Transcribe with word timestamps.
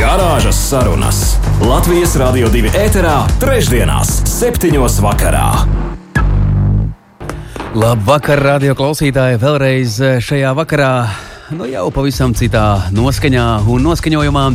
Garāžas 0.00 0.56
sarunas 0.56 1.16
Latvijas 1.60 2.14
Rādio 2.16 2.48
2 2.48 2.70
ēterā, 2.72 3.18
trešdienās, 3.36 4.08
septiņos 4.30 4.96
vakarā. 5.04 5.44
Labvakar, 7.76 8.40
radio 8.40 8.72
klausītāji! 8.78 9.36
Vēlreiz 9.42 9.98
eh, 10.00 10.16
šajā 10.24 10.54
vakarā, 10.56 10.94
nu 11.52 11.68
jau 11.68 11.84
pavisam 11.92 12.32
citā 12.32 12.88
noskaņā 12.96 13.46
un 13.68 13.84
noskaņojumā. 13.90 14.46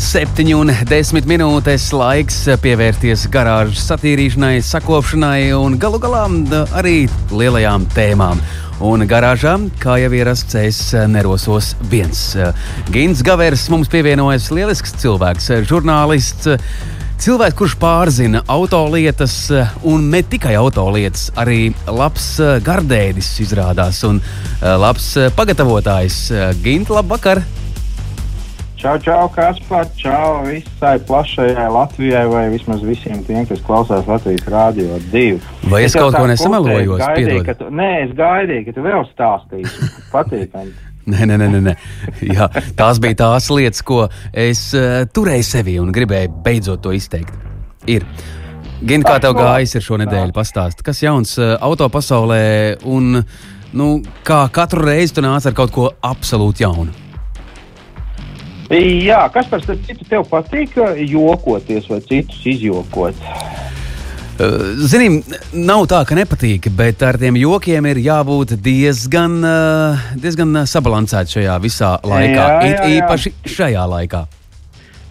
7 0.00 0.52
un 0.58 0.74
10 0.92 1.28
minūtes 1.28 1.88
laiks 1.96 2.42
pievērties 2.60 3.30
garāžas 3.32 3.88
satīrīšanai, 3.88 4.58
sakopšanai 4.60 5.54
un 5.56 5.80
galu 5.80 6.04
galā 6.04 6.26
arī 6.76 7.06
lielajām 7.32 7.88
tēmām. 7.96 8.44
Un 8.80 9.04
garāžā, 9.04 9.58
kā 9.82 9.98
jau 10.00 10.12
ierasts, 10.16 10.56
es 10.56 10.78
nerosos 11.12 11.74
viens. 11.90 12.22
Gins 12.92 13.20
Gavers 13.26 13.66
mums 13.72 13.92
pievienojas 13.92 14.48
lielisks 14.54 14.96
cilvēks, 15.02 15.52
žurnālists 15.68 16.56
Cilvēks, 17.20 17.52
kurš 17.52 17.74
pārzina 17.76 18.40
autolietas, 18.48 19.34
eh, 19.52 19.74
un 19.84 20.06
ne 20.08 20.22
tikai 20.24 20.54
autolietas, 20.56 21.26
arī 21.36 21.74
labs 21.84 22.30
eh, 22.40 22.56
gardēdis 22.64 23.28
izrādās 23.44 24.00
un 24.08 24.22
eh, 24.24 24.72
labs 24.80 25.12
pagatavotājs. 25.36 26.22
Gint, 26.64 26.88
labvakar! 26.88 27.44
Čau, 28.80 28.96
čau, 28.96 29.28
Kaspar, 29.28 29.84
čau 29.92 30.40
visai 30.46 30.96
plašajai 31.04 31.68
Latvijai, 31.68 32.22
vai 32.32 32.46
vismaz 32.48 32.80
visiem 32.80 33.18
tiem, 33.26 33.42
kas 33.44 33.60
klausās 33.66 34.06
Latvijas 34.08 34.46
rādio 34.48 34.96
divu. 35.12 35.36
Vai 35.68 35.82
es, 35.84 35.90
es 35.92 35.98
kaut 36.00 36.16
ko 36.16 36.22
nesamelojos? 36.24 37.02
Gaidīju, 37.02 37.42
tu, 37.58 37.68
nē, 37.76 37.88
es 38.06 38.14
gaidīju, 38.16 38.62
ka 38.70 38.74
tu 38.78 38.84
vēl 38.86 39.04
stāstīsi. 39.10 39.88
Patīkami. 40.14 40.72
Nē, 41.12 41.26
nē, 41.28 41.36
nē, 41.42 41.60
nē. 41.64 41.74
Jā, 42.28 42.46
tās 42.78 43.00
bija 43.02 43.18
tās 43.20 43.50
lietas, 43.52 43.82
ko 43.84 44.04
es 44.32 44.62
uh, 44.78 45.02
turēju 45.12 45.46
sevī 45.48 45.76
un 45.82 45.92
gribēju 45.92 46.32
beidzot 46.44 46.80
to 46.84 46.94
izteikt. 46.96 47.36
Ir. 47.90 48.06
Gan 48.86 49.04
kā 49.04 49.18
tev 49.20 49.36
gājis 49.36 49.76
ar 49.76 49.84
šo 49.84 50.00
nedēļu, 50.00 50.32
pastāst, 50.36 50.80
kas 50.86 51.02
jauns 51.04 51.36
uh, 51.40 51.58
auto 51.60 51.90
pasaulē 51.92 52.40
un 52.88 53.20
nu, 53.76 53.92
kā 54.24 54.42
katru 54.54 54.88
reizi 54.88 55.18
tu 55.18 55.24
nāc 55.24 55.44
ar 55.44 55.56
kaut 55.60 55.76
ko 55.76 55.90
absolūti 56.14 56.64
jaunu? 56.64 57.09
Jā, 58.70 59.24
kas 59.34 59.48
par 59.50 59.64
citu 59.66 60.04
tev 60.06 60.28
patīk, 60.30 60.76
jokoties 61.10 61.88
vai 61.90 61.98
citus 62.06 62.44
izjokot? 62.46 63.18
Eh, 64.40 64.60
Zinām, 64.88 65.18
nav 65.52 65.84
tā, 65.90 66.00
ka 66.08 66.16
nepatīk, 66.16 66.70
bet 66.72 67.02
ar 67.04 67.18
tiem 67.20 67.36
jokiem 67.36 67.88
ir 67.90 67.98
jābūt 68.00 68.54
diezgan, 68.62 69.34
eh, 69.44 70.04
diezgan 70.16 70.62
sabalansētiem 70.70 71.34
šajā 71.34 71.56
visā 71.60 71.90
laikā. 72.00 72.46
Jā, 72.46 72.60
jā, 72.62 72.70
jā. 72.70 73.00
Īpaši 73.00 73.32
šajā 73.44 73.84
laikā. 73.90 74.22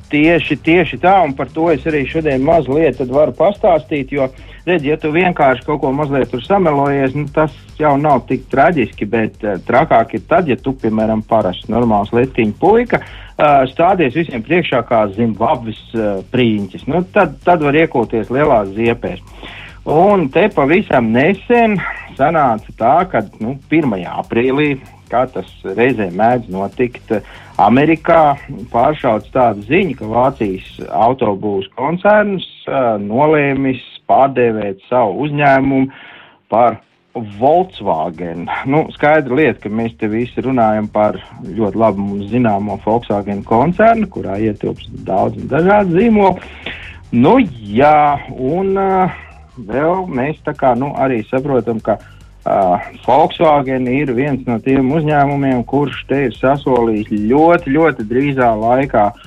Tieši, 0.09 0.57
tieši 0.65 0.97
tā, 0.97 1.19
un 1.27 1.35
par 1.37 1.51
to 1.53 1.67
es 1.69 1.83
arī 1.85 2.07
šodien 2.09 2.41
mazliet 2.41 2.97
varu 3.11 3.35
pastāstīt. 3.37 4.09
Jo, 4.09 4.31
redz, 4.69 4.85
ja 4.87 4.97
tu 5.01 5.11
vienkārši 5.13 5.65
kaut 5.67 5.81
ko 5.83 5.91
mazliet 5.95 6.33
samelojies, 6.45 7.15
nu, 7.17 7.25
tas 7.33 7.55
jau 7.79 7.95
nav 7.99 8.23
tik 8.29 8.45
traģiski, 8.51 9.07
bet 9.09 9.43
uh, 9.45 9.57
trakāk 9.67 10.15
ir 10.17 10.25
tad, 10.29 10.51
ja 10.51 10.57
tu, 10.59 10.75
piemēram, 10.77 11.23
parasts 11.27 11.69
normāls 11.71 12.13
letiņa 12.15 12.57
puika, 12.61 13.01
uh, 13.01 13.63
stādies 13.71 14.17
visiem 14.17 14.45
priekšā 14.45 14.83
kā 14.89 15.05
Zimbabves 15.15 15.81
uh, 15.97 16.21
prīņķis. 16.33 16.85
Nu, 16.91 17.03
tad, 17.15 17.39
tad 17.45 17.65
var 17.65 17.77
iekoties 17.81 18.31
lielās 18.33 18.71
ziepēs. 18.77 19.23
Un 19.89 20.27
te 20.29 20.45
pavisam 20.53 21.09
nesen 21.15 21.79
sanāca 22.17 22.73
tā, 22.77 22.95
ka 23.09 23.23
nu, 23.41 23.55
1. 23.71 23.95
aprīlī 24.21 24.73
kā 25.09 25.25
tas 25.33 25.49
reizē 25.63 26.09
mēdz 26.15 26.49
notikt. 26.53 27.13
Amerikā 27.59 28.37
pāršauts 28.71 29.31
tāda 29.33 29.65
ziņa, 29.67 29.97
ka 29.99 30.09
Vācijas 30.13 30.69
autobūvas 30.87 31.67
koncerns 31.75 32.45
uh, 32.69 32.95
nolēmis 33.01 33.81
pārdēvēt 34.09 34.85
savu 34.89 35.25
uzņēmumu 35.25 35.89
par 36.51 36.79
Volkswagen. 37.39 38.45
Nu, 38.69 38.83
skaidra 38.93 39.39
lieta, 39.39 39.63
ka 39.63 39.71
mēs 39.73 39.95
te 39.99 40.09
visi 40.11 40.43
runājam 40.45 40.87
par 40.93 41.17
ļoti 41.43 41.81
labi 41.81 42.03
mums 42.03 42.29
zināmo 42.33 42.77
Volkswagen 42.85 43.41
koncernu, 43.47 44.09
kurā 44.13 44.37
ietilpst 44.41 44.93
daudz 45.07 45.41
dažādu 45.51 45.97
zīmolu. 45.97 46.37
Nu, 47.11 47.39
jā, 47.73 48.19
un 48.29 48.77
uh, 48.77 49.17
vēl 49.57 50.05
mēs 50.13 50.37
tā 50.45 50.53
kā 50.57 50.75
nu, 50.77 50.93
arī 50.97 51.23
saprotam, 51.31 51.83
ka 51.83 51.99
Uh, 52.49 52.79
Volkswagen 53.03 53.83
ir 53.91 54.13
viens 54.15 54.45
no 54.47 54.55
tiem 54.63 54.87
uzņēmumiem, 54.95 55.59
kurš 55.67 55.97
te 56.07 56.21
ir 56.29 56.37
sasolījis 56.37 57.11
ļoti, 57.11 57.73
ļoti 57.75 58.05
drīzā 58.07 58.47
laikā 58.55 59.03
uh, 59.11 59.25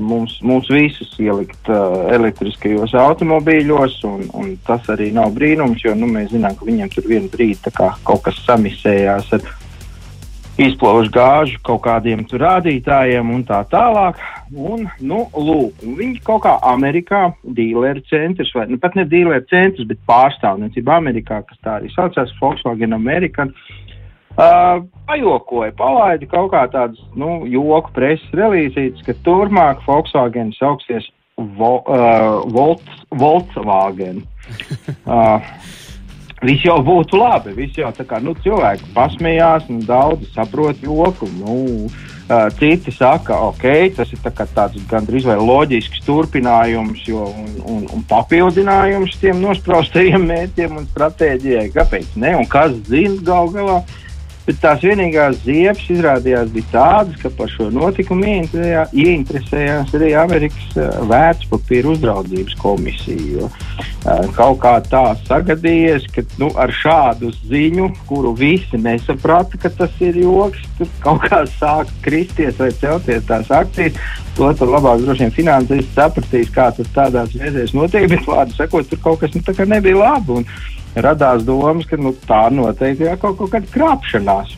mums, 0.00 0.36
mums 0.42 0.68
visus 0.70 1.14
ielikt 1.18 1.70
uh, 1.72 2.10
elektriskajos 2.14 2.94
automobīļos, 2.94 3.96
un, 4.08 4.26
un 4.36 4.52
tas 4.66 4.84
arī 4.92 5.10
nav 5.16 5.32
brīnums, 5.36 5.82
jo 5.84 5.94
nu, 5.98 6.06
mēs 6.10 6.30
zinām, 6.34 6.54
ka 6.58 6.68
viņiem 6.68 6.92
tur 6.92 7.08
vienā 7.10 7.30
brīdī 7.32 7.72
kaut 7.74 8.22
kas 8.26 8.38
samisējās 8.46 9.32
ar 9.38 9.48
izplaužu 10.60 11.10
gāžu 11.14 11.58
kaut 11.64 11.80
kādiem 11.86 12.26
rādītājiem 12.28 13.30
un 13.32 13.42
tā 13.48 13.62
tālāk. 13.72 14.20
Un, 14.50 14.88
nu, 15.00 15.24
lūk, 15.32 15.82
viņi 15.82 16.20
kaut 16.26 16.44
kā 16.44 16.56
Amerikā, 16.66 17.30
dīleru 17.42 18.02
centrs, 18.10 18.50
vai 18.54 18.66
nu, 18.68 18.78
pat 18.82 18.98
ne 18.98 19.06
dīleru 19.08 19.46
centrs, 19.50 19.86
bet 19.88 20.02
pārstāvniecība 20.10 20.98
Amerikā, 20.98 21.42
kas 21.48 21.62
tā 21.64 21.78
arī 21.78 21.92
saucās, 21.94 22.34
Volkswagen 22.42 22.98
American. 22.98 23.54
Uh, 23.54 23.89
pajokoja, 24.36 25.72
palaida 25.78 26.28
kaut 26.30 26.52
kā 26.54 26.66
tādas 26.72 27.00
nu, 27.18 27.42
joku 27.50 27.92
preses 27.96 28.36
relīzītes, 28.36 29.02
ka 29.06 29.16
turpmāk 29.26 29.82
Volkswagen 29.86 30.54
sauksies 30.58 31.08
Vo, 31.56 31.78
uh, 31.88 32.44
Volts, 32.52 33.04
Volkswagen. 33.10 34.24
Uh, 35.06 35.38
Viss 36.40 36.64
jau 36.64 36.78
būtu 36.80 37.18
labi. 37.20 37.52
Viss 37.52 37.76
jau 37.76 37.90
tā 37.92 38.06
kā 38.08 38.16
nu, 38.24 38.32
cilvēki 38.40 38.86
pasmējās, 38.94 39.66
nu, 39.68 39.82
daudzi 39.84 40.30
saprot 40.32 40.80
joku. 40.80 41.28
Nu, 41.36 41.56
uh, 41.84 42.46
citi 42.56 42.94
saka, 42.96 43.36
ok, 43.50 43.66
tas 43.98 44.12
ir 44.14 44.22
tā 44.24 44.32
tāds 44.40 44.80
gandrīz 44.88 45.28
vai 45.28 45.36
loģisks 45.36 46.00
turpinājums 46.06 47.04
jo, 47.08 47.26
un, 47.28 47.50
un, 47.60 47.82
un 47.92 48.06
papildinājums 48.08 49.18
tiem 49.20 49.42
nospraustajiem 49.44 50.24
mērķiem 50.32 50.80
un 50.80 50.88
stratēģijai. 50.94 51.66
Kāpēc 51.76 52.16
ne? 52.24 52.38
Un 52.40 52.48
kas 52.48 52.72
zina 52.88 53.20
gal 53.26 53.52
galā? 53.52 53.82
Bet 54.50 54.58
tās 54.58 54.80
vienīgās 54.82 55.36
ziepes 55.44 55.84
izrādījās 55.94 56.48
bija 56.50 56.66
tādas, 56.72 57.18
ka 57.22 57.30
par 57.38 57.46
šo 57.52 57.68
notikumu 57.70 58.26
ieinteresējās 58.26 59.92
arī 59.94 60.08
Amerikas 60.18 60.72
uh, 60.74 60.88
vērtspapīra 61.06 61.92
uzraudzības 61.92 62.56
komisija. 62.58 63.36
Jo, 63.36 63.46
uh, 63.46 64.24
kaut 64.34 64.58
kā 64.64 64.72
tā 64.90 65.04
sagadījies, 65.28 66.08
ka 66.16 66.24
nu, 66.42 66.48
ar 66.58 66.74
šādu 66.74 67.30
ziņu, 67.44 67.86
kuru 68.08 68.34
visi 68.40 68.80
nesaprata, 68.82 69.60
ka 69.62 69.70
tas 69.78 69.94
ir 70.02 70.18
joks, 70.18 70.66
tur 70.80 70.90
kaut 71.06 71.28
kā 71.28 71.44
sāk 71.54 71.94
kristies 72.02 72.58
vai 72.58 72.72
celties 72.82 73.30
tās 73.30 73.54
akcijas. 73.54 74.02
To 74.34 74.50
tur 74.58 74.74
labāk 74.74 75.04
droši 75.04 75.28
vien 75.28 75.36
finansisti 75.38 75.94
sapratīs, 75.94 76.50
kā 76.50 76.72
tas 76.74 76.90
tādās 76.98 77.38
reizēs 77.38 77.70
notiek, 77.78 78.10
bet 78.10 78.26
vārdu 78.26 78.58
sakot, 78.58 78.90
tur 78.90 79.04
kaut 79.06 79.22
kas 79.22 79.38
nu, 79.38 79.46
nebija 79.76 80.02
labi. 80.02 80.40
Un, 80.40 80.50
radās 80.94 81.44
domas, 81.46 81.86
ka 81.86 81.98
nu, 82.00 82.14
tā 82.26 82.46
noteikti 82.54 83.06
ir 83.06 83.20
kaut, 83.20 83.38
kaut 83.38 83.52
kāda 83.54 83.70
krāpšanās. 83.74 84.56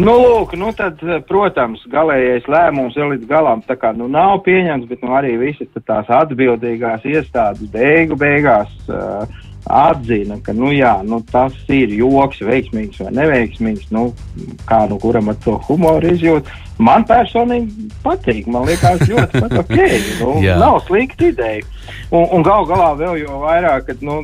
Nu, 0.00 0.14
lūk, 0.16 0.54
nu 0.56 0.70
tad, 0.72 1.02
protams, 1.28 1.82
galīgais 1.92 2.46
lēmums 2.48 2.96
vēl 2.96 3.14
līdz 3.16 3.26
galam 3.28 3.60
kā, 3.66 3.90
nu, 3.92 4.06
nav 4.08 4.38
pieņemts, 4.46 4.88
bet 4.88 5.02
nu, 5.04 5.12
arī 5.18 5.34
visas 5.36 5.68
tās 5.84 6.08
atbildīgās 6.08 7.04
iestādes 7.04 7.68
beigu 7.74 8.16
beigās 8.16 8.70
uh, 8.88 9.26
atzina, 9.68 10.38
ka 10.44 10.54
nu, 10.56 10.70
jā, 10.72 10.94
nu, 11.04 11.20
tas 11.30 11.52
ir 11.68 11.92
joks, 11.92 12.40
veiksmīgs 12.46 13.02
vai 13.04 13.12
neveiksmīgs. 13.18 13.90
Nu, 13.92 14.08
kā 14.68 14.86
nu 14.88 14.96
kuram 15.02 15.28
ar 15.32 15.38
to 15.44 15.58
humoru 15.68 16.14
izjūt. 16.14 16.48
Man 16.80 17.04
personīgi 17.08 17.90
patīk. 18.04 18.48
Man 18.48 18.64
liekas, 18.70 19.04
ļoti 19.10 19.44
ok. 19.60 19.76
Nu, 20.22 20.32
nav 20.62 20.80
slikta 20.86 21.28
ideja. 21.28 21.66
Un, 22.08 22.24
un 22.24 22.46
gal 22.46 22.64
galā 22.70 22.94
vēl 23.02 23.20
jau 23.26 23.42
vairāk, 23.44 23.90
kad. 23.90 24.04
Nu, 24.06 24.22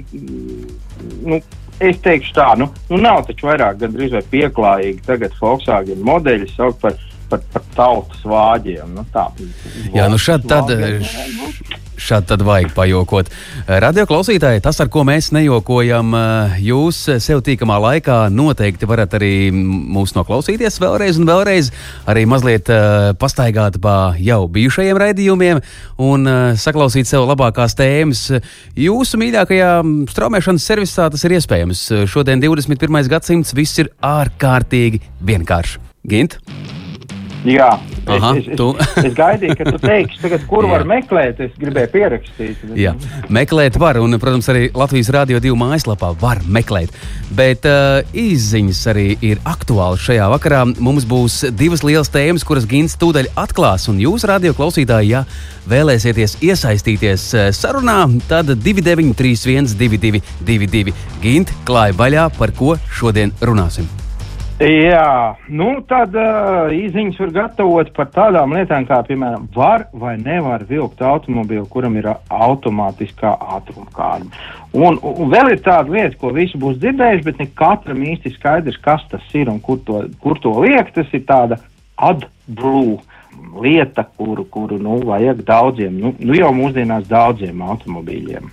nu, 1.26 1.40
es 1.82 1.98
teikšu 2.04 2.36
tā, 2.36 2.52
nu, 2.60 2.70
nu 2.92 3.00
nav 3.02 3.24
taču 3.28 3.50
vairāk 3.50 3.82
gandrīz 3.82 4.14
vai 4.16 4.24
pieklājīgi 4.32 5.04
tagad 5.06 5.36
Volkswagen 5.40 6.04
modeļi 6.06 6.48
saukt 6.54 6.80
par 6.84 6.96
par, 7.30 7.42
par 7.52 7.64
tautas 7.76 8.22
vāģiem. 8.26 8.94
Nu, 8.96 9.04
tā, 9.14 9.26
Jā, 9.94 10.08
nu 10.12 10.18
šādi 10.20 10.50
tad. 10.50 10.72
Šādi 11.96 12.28
tad 12.28 12.42
vajag 12.44 12.74
pajokot. 12.76 13.30
Radio 13.66 14.04
klausītāji, 14.08 14.60
tas, 14.64 14.78
ar 14.82 14.90
ko 14.92 15.02
mēs 15.08 15.30
nejokojam, 15.32 16.12
jūs 16.60 16.98
sev 17.24 17.40
tīkamā 17.46 17.78
laikā 17.82 18.18
noteikti 18.32 18.88
varat 18.88 19.16
arī 19.16 19.48
mūs 19.54 20.12
noklausīties 20.16 20.76
vēlreiz 20.82 21.20
un 21.20 21.28
vēlreiz, 21.28 21.72
arī 22.08 22.26
mazliet 22.28 22.70
pastaigāt 23.20 23.80
pa 23.82 23.96
jau 24.20 24.42
bijušajiem 24.52 25.02
raidījumiem 25.02 25.62
un 26.04 26.30
saklausīt 26.60 27.08
sev 27.08 27.26
labākās 27.30 27.76
tēmas. 27.78 28.26
Jūsu 28.76 29.20
mīļākajā 29.22 29.72
straumēšanas 30.12 30.70
servisā 30.72 31.10
tas 31.12 31.24
ir 31.24 31.38
iespējams. 31.40 31.86
Šodien, 32.12 32.44
21. 32.44 33.08
gadsimts, 33.10 33.56
viss 33.56 33.80
ir 33.82 33.92
ārkārtīgi 34.04 35.00
vienkārši. 35.24 35.80
Gint? 36.06 36.38
Jā, 37.44 37.68
Aha, 38.06 38.36
es, 38.38 38.46
es, 38.46 38.60
es, 38.60 39.04
es 39.10 39.14
gaidīju, 39.16 39.56
ka 39.58 39.64
tu 39.66 39.78
teiksi, 39.82 40.18
tagad, 40.22 40.44
kur 40.46 40.66
var 40.72 40.84
meklēt. 40.86 41.40
Es 41.42 41.56
gribēju 41.58 41.90
pierakstīt. 41.90 42.62
Bet... 42.62 42.76
Jā, 42.78 42.94
meklēt 43.34 43.78
var, 43.82 43.98
un, 44.02 44.18
protams, 44.22 44.46
arī 44.52 44.68
Latvijas 44.76 45.10
Rādio 45.14 45.40
2 45.42 45.58
mājaslapā 45.58 46.12
var 46.20 46.42
meklēt. 46.46 46.94
Bet 47.36 47.66
uh, 47.66 48.06
izziņas 48.14 48.84
arī 48.94 49.08
ir 49.26 49.42
aktuālas 49.48 50.06
šajā 50.06 50.30
vakarā. 50.36 50.62
Mums 50.78 51.08
būs 51.10 51.42
divas 51.58 51.82
lielas 51.86 52.12
tēmas, 52.14 52.46
kuras 52.46 52.68
Gins 52.70 52.94
tūdaļ 53.00 53.32
atklās. 53.42 53.88
Un 53.90 54.00
jūs, 54.02 54.26
radio 54.30 54.54
klausītāji, 54.56 55.12
ja 55.16 55.26
vēlēsieties 55.70 56.38
iesaistīties 56.46 57.28
uh, 57.34 57.50
sarunā, 57.56 58.04
tad 58.30 58.54
2931, 58.54 59.74
222, 59.82 60.94
Gint, 61.26 61.54
klāja 61.66 61.98
vaļā, 61.98 62.30
par 62.38 62.54
ko 62.54 62.76
šodien 62.94 63.34
runāsim. 63.42 64.05
Jā, 64.56 65.36
nu 65.52 65.82
tad 65.84 66.14
uh, 66.16 66.70
īsiņas 66.72 67.18
var 67.20 67.32
gatavot 67.34 67.90
par 67.92 68.06
tādām 68.08 68.54
lietām, 68.56 68.86
kā, 68.88 69.02
piemēram, 69.04 69.42
var 69.52 69.82
vai 69.92 70.14
nevar 70.16 70.62
vilkt 70.64 71.02
automobīlu, 71.04 71.66
kuram 71.68 71.98
ir 72.00 72.06
automātiskā 72.32 73.34
ātruma 73.36 73.90
kārta. 73.92 74.30
Un, 74.72 74.96
un 74.96 75.28
vēl 75.28 75.50
ir 75.52 75.60
tāda 75.60 75.92
lieta, 75.92 76.16
ko 76.16 76.30
visi 76.32 76.56
būs 76.56 76.78
dzirdējuši, 76.80 77.24
bet 77.26 77.42
ne 77.42 77.46
katram 77.52 78.00
īsti 78.00 78.32
skaidrs, 78.38 78.78
kas 78.80 79.04
tas 79.10 79.26
ir 79.36 79.50
un 79.52 79.58
kur 79.60 79.82
to, 79.84 80.06
kur 80.24 80.40
to 80.40 80.54
liekt. 80.64 80.94
Tas 80.96 81.12
ir 81.12 81.26
tāda 81.28 81.58
adblue 82.00 82.96
lieta, 83.60 84.06
kuru, 84.16 84.46
kuru 84.48 84.78
nu, 84.80 85.02
vajag 85.04 85.42
daudziem, 85.44 85.98
nu, 86.00 86.14
nu 86.16 86.38
jau 86.38 86.54
mūsdienās 86.56 87.04
daudziem 87.10 87.60
automobīļiem. 87.60 88.48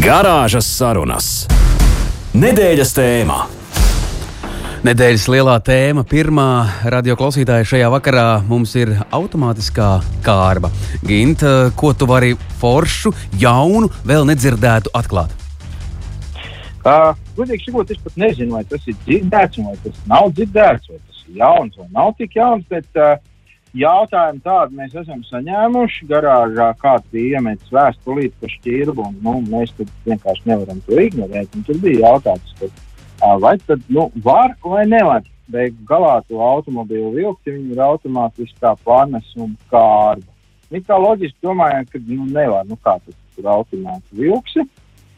Garāžas 0.00 0.72
sarunas. 0.72 1.28
Nedēļas 2.32 2.96
tēmā. 2.96 3.42
Nedēļas 4.84 5.22
lielā 5.32 5.54
tēma, 5.64 6.02
pirmā 6.04 6.46
radioklausītāja 6.92 7.64
šajā 7.70 7.86
vakarā 7.94 8.24
mums 8.44 8.74
ir 8.76 8.90
automātiskā 9.16 9.86
kārba. 10.26 10.68
Gint, 11.08 11.40
ko 11.80 11.94
tu 11.96 12.04
vari 12.10 12.34
foršu, 12.60 13.14
jaunu, 13.40 13.88
vēl 14.04 14.28
nedzirdētu 14.28 14.92
atklāt? 15.00 15.32
Uh, 16.84 17.16
Gudīgi 17.38 17.70
sakot, 17.70 17.96
es 17.96 18.04
pat 18.04 18.20
nezinu, 18.20 18.58
vai 18.58 18.62
tas 18.68 18.84
ir 18.84 19.00
dzirdēts, 19.06 19.64
vai 19.64 19.74
tas 19.86 20.04
nav 20.12 20.28
dzirdēts, 20.36 20.92
vai 20.92 21.00
tas 21.00 21.24
ir 21.24 21.40
jauns 21.40 21.80
vai 21.80 21.88
nav 21.96 22.12
tik 22.20 22.36
jauns. 22.36 22.68
Bet 22.68 23.00
uh, 23.00 23.16
jautājumu 23.72 24.44
tādu 24.44 24.82
mēs 24.84 25.00
esam 25.00 25.24
saņēmuši. 25.32 26.10
Garāžā 26.12 26.74
kāds 26.84 27.08
bija 27.08 27.40
iemetis 27.40 27.72
vēstulīti 27.72 28.36
par 28.36 28.58
šķirbu, 28.60 29.08
un 29.08 29.16
nu, 29.24 29.38
mēs 29.48 29.72
vienkārši 29.80 30.50
nevaram 30.52 30.84
to 30.84 31.00
ignorēt. 31.08 31.62
Tur 31.64 31.80
bija 31.80 32.10
jautājums, 32.10 32.58
ka 32.60 32.68
vai 33.40 33.56
tad 33.66 33.82
nu, 33.88 34.10
var 34.24 34.56
vai 34.64 34.84
nevar 34.86 35.22
beigt 35.52 35.80
galā 35.88 36.18
to 36.28 36.40
automobīlu 36.40 37.12
vilkt, 37.14 37.42
ja 37.46 37.52
viņi 37.52 37.74
ir 37.74 37.82
automātiskā 37.84 38.74
pārnesuma 38.84 39.52
kārba. 39.70 40.30
Mēs 40.72 40.86
kā 40.88 40.96
loģiski 40.98 41.44
domājam, 41.44 41.84
ka 41.90 42.00
nu, 42.06 42.24
nevar, 42.32 42.64
nu 42.66 42.78
kā 42.80 42.96
tas 43.04 43.16
tur 43.36 43.50
automātiski 43.52 44.22
vilksi. 44.24 44.64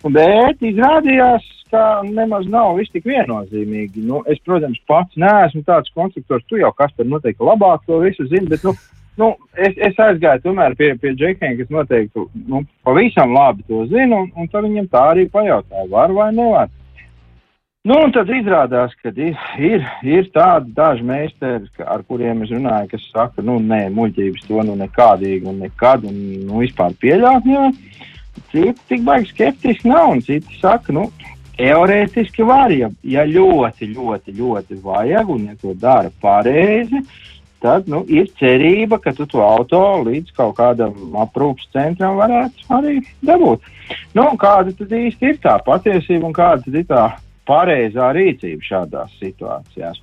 Bet 0.07 0.63
izrādījās, 0.63 1.47
ka 1.71 2.03
nemaz 2.07 2.47
nav 2.51 2.77
viss 2.79 2.93
tik 2.95 3.07
viennozīmīgi. 3.09 4.05
Nu, 4.07 4.21
es, 4.31 4.39
protams, 4.47 4.79
pats 4.91 5.19
neesmu 5.19 5.65
tāds 5.67 5.91
konstruktors, 5.95 6.45
tu 6.47 6.61
jau 6.61 6.71
kas 6.77 6.93
tur 6.97 7.09
noteikti 7.09 7.47
labāk 7.47 7.87
to 7.87 7.99
visu 8.05 8.27
zini, 8.31 8.51
bet 8.51 8.63
nu, 8.67 8.75
nu, 9.19 9.33
es, 9.55 9.75
es 9.89 9.99
aizgāju 10.03 10.45
tomēr 10.45 10.77
pie, 10.79 10.93
pie 11.03 11.15
džekiem, 11.17 11.57
kas 11.61 11.73
noteikti 11.75 12.27
nu, 12.51 12.63
pavisam 12.87 13.35
labi 13.35 13.67
to 13.71 13.87
zina, 13.91 14.23
un, 14.23 14.31
un 14.37 14.51
tad 14.53 14.69
viņam 14.69 14.91
tā 14.93 15.07
arī 15.15 15.27
pajautāja, 15.33 15.89
var 15.91 16.15
vai 16.15 16.31
nevar. 16.37 16.71
Nu, 17.87 17.95
un 18.03 18.11
tad 18.11 18.27
izrādās, 18.35 18.97
ka 18.99 19.13
ir, 19.15 19.37
ir, 19.63 19.85
ir 20.03 20.25
tādi 20.35 20.73
daži 20.75 21.05
meistari, 21.07 21.69
ar 21.87 22.01
kuriem 22.09 22.41
es 22.43 22.51
runāju, 22.51 22.89
kas 22.91 23.05
saka, 23.13 23.45
nu, 23.47 23.61
nē, 23.63 23.85
muļķības 23.95 24.47
to 24.49 24.63
nu 24.67 24.73
nekādīgi 24.81 25.47
un 25.47 25.61
nekad 25.63 26.03
un 26.09 26.17
nu, 26.49 26.65
vispār 26.65 26.97
pieļaut. 26.99 27.45
Jā. 27.47 27.69
Citi 28.51 28.75
tik 28.91 29.05
baigi 29.07 29.31
skeptiski 29.31 29.87
nav, 29.87 30.17
un 30.17 30.23
citi 30.27 30.59
saka, 30.59 30.91
nu, 30.97 31.05
teorētiski 31.61 32.47
var, 32.49 32.75
ja, 32.75 32.89
ja 33.07 33.23
ļoti, 33.29 33.93
ļoti, 33.93 34.35
ļoti 34.41 34.79
vajag 34.83 35.31
un 35.37 35.45
ja 35.53 35.55
to 35.61 35.75
dara 35.79 36.11
pareizi, 36.25 37.05
tad 37.63 37.87
nu, 37.93 38.01
ir 38.11 38.27
cerība, 38.41 38.99
ka 39.05 39.13
tu 39.15 39.29
to 39.31 39.45
auto 39.45 39.85
līdz 40.09 40.35
kaut 40.35 40.57
kādam 40.59 41.15
aprūpas 41.23 41.71
centram 41.71 42.19
varētu 42.19 42.67
arī 42.81 42.97
dabūt. 43.31 43.71
Nu, 44.19 44.27
kāda 44.43 44.75
tad 44.75 44.91
īsti 44.91 45.31
ir 45.31 45.41
tā 45.47 45.55
patiesība 45.63 46.27
un 46.27 46.35
kāda 46.35 46.67
tad 46.67 46.81
ir 46.83 46.91
tā 46.91 47.05
pareizā 47.47 48.11
rīcība 48.17 48.67
šādās 48.67 49.15
situācijās. 49.21 50.03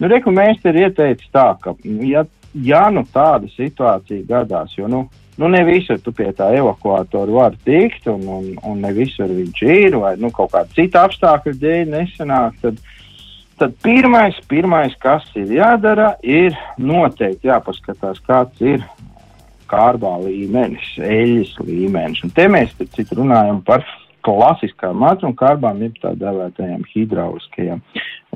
Nu, 0.00 0.10
Reku 0.12 0.32
mēs 0.34 0.60
te 0.62 0.72
ieteicu 0.76 1.28
tā, 1.32 1.48
ka, 1.62 1.74
nu, 1.84 2.06
ja, 2.08 2.24
ja 2.54 2.86
nu 2.92 3.04
tāda 3.12 3.50
situācija 3.52 4.26
gadās, 4.28 4.74
jo, 4.78 4.88
nu, 4.90 5.04
nu 5.40 5.50
ne 5.52 5.62
visur 5.68 6.00
tu 6.02 6.14
pie 6.16 6.30
tā 6.36 6.50
evakuātora 6.58 7.36
var 7.36 7.58
tikt, 7.64 8.08
un, 8.12 8.26
un, 8.38 8.48
un 8.68 8.82
ne 8.84 8.92
visur 8.96 9.30
viņš 9.32 9.62
ir, 9.68 10.00
vai, 10.02 10.16
nu, 10.20 10.32
kaut 10.34 10.52
kāda 10.54 10.74
cita 10.76 11.06
apstākļa 11.08 11.54
dēļ 11.62 11.94
nesanāk, 11.94 12.58
tad, 12.64 12.82
tad 13.62 13.78
pirmais, 13.84 14.38
pirmais, 14.50 14.96
kas 15.00 15.24
ir 15.38 15.56
jādara, 15.58 16.14
ir 16.22 16.58
noteikti 16.78 17.50
jāpaskatās, 17.52 18.20
kāds 18.26 18.60
ir 18.64 18.84
kārbā 19.72 20.18
līmenis, 20.20 20.92
eļļas 21.00 21.56
līmenis. 21.64 22.20
Un 22.26 22.32
te 22.36 22.44
mēs, 22.52 22.74
citu, 22.92 23.22
runājam 23.22 23.62
par 23.64 23.86
klasiskām 24.26 25.04
ātrumkārbām, 25.08 25.80
jeb 25.84 25.96
tā 26.02 26.12
dēvētajām 26.18 26.84
hidrauliskajām. 26.92 27.82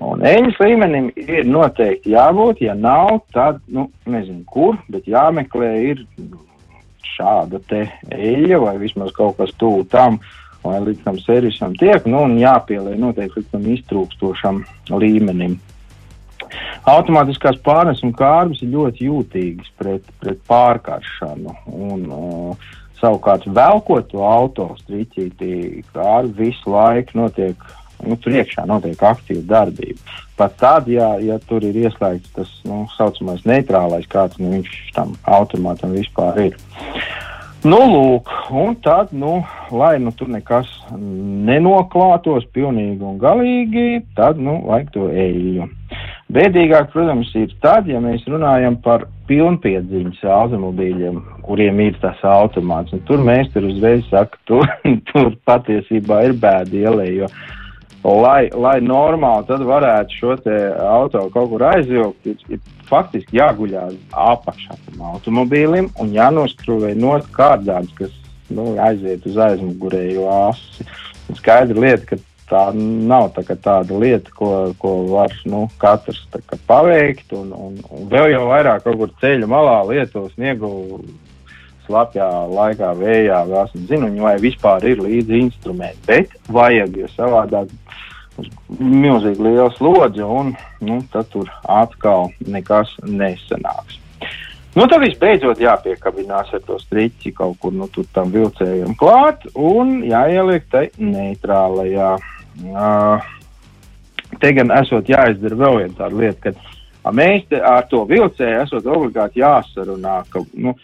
Un 0.07 0.25
eļļas 0.29 0.59
līmenim 0.61 1.11
ir 1.17 1.47
noteikti 1.49 2.13
jābūt, 2.13 2.65
ja 2.67 2.75
nav, 2.77 3.23
tad, 3.33 3.63
nu, 3.73 3.89
nezinu 4.05 4.45
kur, 4.53 4.77
bet 4.93 5.09
jāmeklē 5.09 5.71
ir 5.93 6.03
šāda 7.17 7.63
te 7.71 7.87
eļļa 8.13 8.59
vai 8.61 8.75
vismaz 8.83 9.15
kaut 9.17 9.39
kas 9.39 9.55
tuvu 9.61 9.87
tam, 9.93 10.19
lai 10.67 10.83
līdz 10.83 11.07
tam 11.07 11.21
servisam 11.23 11.77
tiek, 11.79 12.05
nu, 12.11 12.27
un 12.27 12.37
jāpielē 12.41 12.97
noteikti 13.01 13.41
līdz 13.41 13.55
tam 13.55 13.71
iztrūkstošam 13.77 14.61
līmenim. 14.93 15.57
Automātiskās 16.87 17.57
pārnesuma 17.67 18.15
kārbas 18.15 18.61
ir 18.63 18.71
ļoti 18.75 19.09
jūtīgas 19.09 19.71
pret, 19.79 20.05
pret 20.21 20.43
pārkaršanu. 20.47 21.55
Un, 21.73 22.05
uh, 22.13 22.75
Savukārt, 23.01 23.45
velkot 23.53 24.09
to 24.13 24.23
auto 24.25 24.71
strīķītī, 24.81 25.83
kā 25.93 26.07
ar 26.21 26.31
visu 26.39 26.73
laiku 26.73 27.19
notiek, 27.21 27.67
nu, 28.07 28.17
tur 28.21 28.39
iekšā 28.39 28.65
notiek 28.69 29.03
aktīva 29.05 29.45
darbība. 29.51 30.17
Pat 30.37 30.57
tad, 30.61 30.89
ja, 30.93 31.15
ja 31.21 31.37
tur 31.49 31.65
ir 31.65 31.77
ieslēgts 31.87 32.33
tas 32.37 32.51
nu, 32.69 32.85
saucamais 32.97 33.45
neitrālais, 33.49 34.09
kāds 34.09 34.41
nu, 34.41 34.53
viņš 34.57 34.75
tam 34.97 35.15
automātam 35.29 35.97
vispār 35.97 36.43
ir. 36.49 36.59
Nu, 37.67 37.79
lūk, 37.91 38.31
un 38.53 38.77
tad, 38.85 39.11
nu, 39.17 39.41
lai 39.75 39.97
nu, 39.99 40.13
tur 40.15 40.29
nekas 40.31 40.69
nenoklātos 40.93 42.45
pilnīgi 42.55 43.03
un 43.03 43.17
galīgi, 43.19 44.05
tad, 44.15 44.39
nu, 44.39 44.61
vajag 44.69 44.93
to 44.95 45.09
eļļu. 45.11 45.67
Bēdīgāk, 46.35 46.89
protams, 46.91 47.29
ir 47.39 47.53
tad, 47.63 47.87
ja 47.87 48.01
mēs 48.03 48.25
runājam 48.27 48.75
par 48.83 49.05
pilnpiedziņas 49.29 50.25
automobīļiem, 50.37 51.21
kuriem 51.47 51.79
ir 51.85 52.01
tas 52.03 52.19
automāts. 52.27 52.95
Un 52.97 53.05
tur 53.07 53.23
mēs 53.23 53.53
tur 53.55 53.69
uzreiz 53.69 54.03
sakam, 54.11 54.41
tur, 54.51 54.73
tur 55.13 55.31
patiesībā 55.47 56.25
ir 56.27 56.35
bēda 56.43 56.81
ielē, 56.83 57.07
jo, 57.15 57.31
lai, 58.03 58.49
lai 58.51 58.81
normāli 58.83 59.47
tad 59.47 59.63
varētu 59.71 60.19
šo 60.19 60.35
auto 60.91 61.23
kaut 61.31 61.53
kur 61.55 61.67
aizvilkt, 61.71 62.27
ir, 62.27 62.43
ir 62.51 62.61
faktiski 62.91 63.39
jāguļās 63.39 63.95
apakšā 64.27 64.79
tam 64.83 65.09
automobīlim 65.15 65.93
un 66.03 66.15
jānoskrūvē 66.15 66.95
no 66.99 67.21
kārdāns, 67.39 67.95
kas 67.99 68.15
nu, 68.51 68.75
aiziet 68.83 69.27
uz 69.27 69.39
aizmugurējo 69.47 70.27
asi. 70.51 70.87
Skaidra 71.39 71.83
lieta, 71.83 72.05
ka 72.11 72.19
tā 72.51 72.63
nav 72.75 73.31
tā 73.35 73.45
tāda 73.55 73.99
lieta, 73.99 74.31
ko, 74.35 74.51
ko 74.79 74.93
var 75.11 75.35
nu, 75.49 75.67
katrs 75.83 76.23
kā, 76.33 76.59
paveikt. 76.69 77.33
Un, 77.37 77.53
un, 77.53 77.79
un 77.91 78.11
vēl 78.11 78.33
jau 78.35 78.47
vairāk 78.51 78.85
kaut 78.87 79.01
kur 79.01 79.15
ceļa 79.23 79.49
malā 79.51 79.81
lietot 79.91 80.33
sniegu 80.35 80.71
slapjā 81.87 82.27
laikā, 82.51 82.93
vējā, 82.99 83.43
esmu 83.63 83.83
zinu, 83.91 84.11
vai 84.23 84.37
vispār 84.43 84.87
ir 84.91 85.03
līdzi 85.03 85.43
instrumenti. 85.47 86.03
Bet 86.07 86.35
vajag, 86.51 86.97
jo 87.03 87.11
savādāk 87.15 87.71
milzīgi 88.79 89.47
liela 89.47 89.71
slodze, 89.79 90.25
un 90.25 90.53
nu, 90.85 90.99
tad 91.13 91.31
tur 91.33 91.51
atkal 91.63 92.29
nekas 92.47 92.91
nesanāks. 93.07 94.03
Nu, 94.77 94.85
tad 94.85 95.01
visbeidzot 95.01 95.63
jāpiekabinās 95.63 96.51
ar 96.53 96.61
to 96.67 96.77
striķi 96.83 97.31
kaut 97.39 97.57
kur 97.63 97.73
nu, 97.73 97.87
tam 98.13 98.29
vilcējam 98.35 98.93
klāt 99.01 99.47
un 99.57 100.03
jāieliek 100.05 100.67
tai 100.69 100.91
neitrālajā. 101.01 102.11
Uh, 102.19 102.36
te 104.41 104.53
gan 104.57 104.73
esot 104.81 105.09
jāizdara 105.11 105.61
vēl 105.61 105.81
viena 105.83 105.99
tāda 105.99 106.21
lieta, 106.21 106.53
ka 106.53 107.15
mēs 107.15 107.47
ar 107.61 107.87
to 107.91 108.05
vilcēju 108.09 108.65
esot 108.65 108.91
obligāti 108.91 109.43
jāsarunā, 109.43 110.19
ka, 110.33 110.43
nu, 110.55 110.75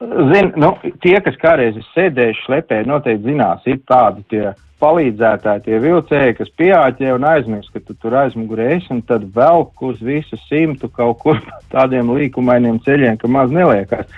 zin, 0.00 0.52
nu, 0.56 0.72
tie, 1.04 1.18
kas 1.24 1.36
kādreiz 1.40 1.78
ir 1.78 1.86
sēdējuši 1.92 2.46
šlepē, 2.46 2.82
noteikti 2.88 3.32
zinās, 3.32 3.66
ir 3.68 3.80
tādi 3.88 4.24
tie 4.32 4.44
palīdzētāji, 4.80 5.64
tie 5.66 5.78
vilcēji, 5.82 6.36
kas 6.38 6.52
pieāķē 6.56 7.12
un 7.12 7.26
aizmirst, 7.28 7.72
ka 7.74 7.82
tu 7.84 7.96
tur 8.00 8.16
aizmugurē 8.22 8.70
esi, 8.78 8.88
un 8.94 9.02
tad 9.04 9.26
velk 9.34 9.82
uz 9.84 10.00
visu 10.00 10.38
simtu 10.46 10.88
kaut 10.88 11.20
kur 11.20 11.40
tādiem 11.74 12.12
līkumainiem 12.16 12.80
ceļiem, 12.86 13.20
ka 13.20 13.28
maz 13.28 13.52
neliekas. 13.52 14.08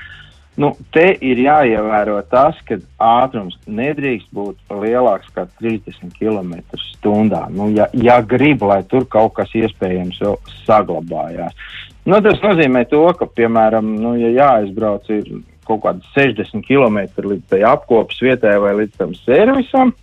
Nu, 0.61 0.75
te 0.93 1.07
ir 1.25 1.39
jāievēro 1.41 2.19
tas, 2.29 2.59
ka 2.69 2.77
ātrums 3.01 3.57
nedrīkst 3.65 4.29
būt 4.37 4.75
lielāks 4.83 5.31
kā 5.33 5.47
30 5.63 6.13
km/h. 6.19 7.47
Nu, 7.55 7.71
ja, 7.73 7.89
ja 7.97 8.19
grib, 8.21 8.63
lai 8.69 8.83
tur 8.89 9.09
kaut 9.09 9.33
kas 9.39 9.55
iespējams 9.57 10.21
saglabājās. 10.67 11.57
Nu, 12.05 12.19
tas 12.21 12.43
nozīmē 12.45 12.85
to, 12.91 13.07
ka, 13.17 13.31
piemēram, 13.31 13.95
nu, 14.03 14.13
ja 14.21 14.35
jāizbrauc 14.37 15.09
ir 15.15 15.31
kaut 15.65 15.85
kādi 15.87 16.05
60 16.19 16.67
km 16.67 17.01
līdz 17.23 17.49
tai 17.49 17.63
apkopes 17.67 18.21
vietai 18.21 18.59
vai 18.61 18.75
līdz 18.83 18.97
tam 18.99 19.17
servisam, 19.23 19.95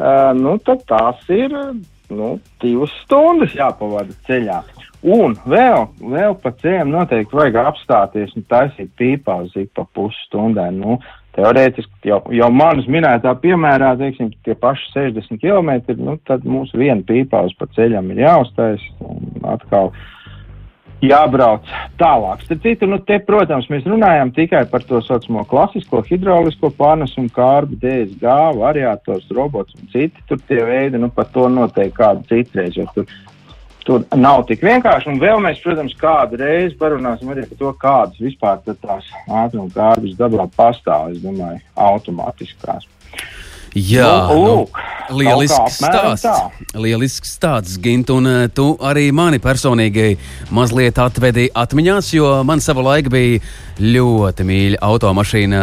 Uh, 0.00 0.30
nu, 0.32 0.54
tad 0.64 0.80
tās 0.88 1.26
ir 1.28 1.52
nu, 2.08 2.28
divas 2.62 2.92
stundas 3.02 3.52
jāpavada 3.52 4.14
ceļā. 4.24 4.62
Un 5.00 5.32
vēl, 5.48 5.86
vēl 6.12 6.34
pa 6.42 6.52
ceļam 6.60 6.90
noteikti 6.92 7.36
vajag 7.36 7.56
apstāties 7.62 8.34
un 8.36 8.44
taisīt 8.52 8.90
pīpā 9.00 9.38
uz 9.46 9.54
ik 9.56 9.70
pa 9.76 9.86
pusstundai. 9.96 10.68
Nu, 10.76 10.98
teorētiski 11.38 12.10
jau, 12.10 12.20
jau 12.34 12.50
manas 12.52 12.88
minētā 12.90 13.32
piemērā, 13.40 13.94
teiksim, 14.00 14.28
tie 14.44 14.56
paši 14.60 14.92
60 14.98 15.40
km, 15.40 15.72
nu, 16.02 16.18
tad 16.28 16.44
mums 16.44 16.74
viena 16.76 17.00
pīpā 17.06 17.46
uz 17.48 17.56
pa 17.56 17.70
ceļam 17.76 18.12
ir 18.12 18.26
jāuztais 18.26 18.84
un 19.00 19.48
atkal 19.48 19.94
jābrauc 21.00 21.64
tālāk. 21.96 22.42
Starp 22.44 22.64
citu, 22.66 22.88
nu, 22.90 23.00
te, 23.08 23.16
protams, 23.24 23.70
mēs 23.72 23.86
runājam 23.88 24.34
tikai 24.36 24.66
par 24.68 24.84
to 24.84 25.00
saucamo 25.06 25.46
klasisko 25.48 26.02
hidraulisko 26.04 26.72
pārnesumu 26.76 27.32
kārbu, 27.32 27.78
DSG, 27.80 28.36
variators, 28.60 29.24
robots 29.32 29.76
un 29.80 29.88
citi 29.94 30.28
tur 30.28 30.42
tie 30.44 30.60
veidi, 30.68 31.00
nu, 31.00 31.08
par 31.14 31.30
to 31.32 31.48
noteikti 31.48 31.96
kādu 31.96 32.26
citreiz, 32.28 32.76
jo 32.76 32.84
tur, 32.92 33.08
tur 33.90 34.06
nav 34.14 34.44
tik 34.46 34.62
vienkārši. 34.62 35.10
Un 35.10 35.20
vēl 35.22 35.42
mēs, 35.42 35.60
protams, 35.64 35.96
kādu 35.98 36.38
reizi 36.40 36.78
parunāsim 36.78 37.32
arī 37.32 37.46
par 37.50 37.60
to, 37.60 37.74
kādas 37.82 38.22
vispār 38.22 38.62
tās 38.68 39.10
ātruma 39.26 39.70
kārbas 39.74 40.16
dabā 40.18 40.46
pastāv, 40.54 41.10
es 41.14 41.22
domāju, 41.24 41.62
automātiskās. 41.88 42.86
Jā, 43.78 44.08
nu, 44.26 44.38
lūk, 44.42 44.78
nu, 45.10 45.18
lielisks 45.20 45.76
stāsts. 45.78 46.26
Lielisks 46.74 47.36
stāsts, 47.36 47.78
Gint, 47.82 48.10
un 48.10 48.26
uh, 48.26 48.44
tu 48.50 48.72
arī 48.82 49.10
mani 49.14 49.38
personīgi 49.42 50.16
mazliet 50.54 50.98
atvedi 50.98 51.46
atmiņās, 51.54 52.10
jo 52.16 52.32
man 52.46 52.62
sava 52.64 52.82
laika 52.88 53.12
bija 53.14 53.38
ļoti 53.80 54.44
mīļa 54.44 54.80
automašīna, 54.84 55.60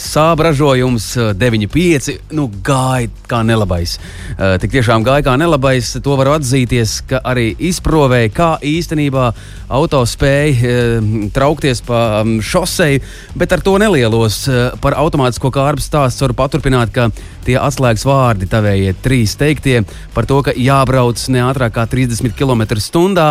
sāba 0.00 0.48
ražojums 0.48 1.10
9,5. 1.36 2.08
Nu, 2.36 2.46
gāja 2.64 3.10
kā 3.28 3.42
nelabais. 3.46 3.98
Tik 4.38 4.72
tiešām 4.72 5.04
gāja 5.04 5.26
kā 5.26 5.36
nelabais. 5.40 5.92
To 6.00 6.16
var 6.16 6.32
atzīties, 6.38 6.96
ka 7.10 7.20
arī 7.28 7.50
izprovēja, 7.70 8.32
kā 8.32 8.50
īstenībā 8.64 9.26
auto 9.70 10.00
spēja 10.08 11.02
traukties 11.36 11.84
pa 11.86 12.22
um, 12.22 12.38
šoseju, 12.40 13.02
bet 13.38 13.52
ar 13.52 13.64
to 13.64 13.76
nelielos. 13.82 14.42
Par 14.80 14.96
automātisko 15.02 15.52
kārbu 15.54 15.84
stāstu 15.84 16.24
varu 16.24 16.38
paturpināt, 16.40 16.94
ka 16.96 17.10
tie 17.44 17.56
atslēgas 17.60 18.06
vārdi 18.08 18.48
tavējie 18.50 18.94
trīs 19.04 19.36
teiktie 19.40 19.80
par 20.14 20.28
to, 20.30 20.40
ka 20.46 20.54
jābrauc 20.56 21.22
ne 21.32 21.44
ātrāk 21.46 21.76
kā 21.76 21.86
30 21.90 22.36
km/h. 22.38 23.30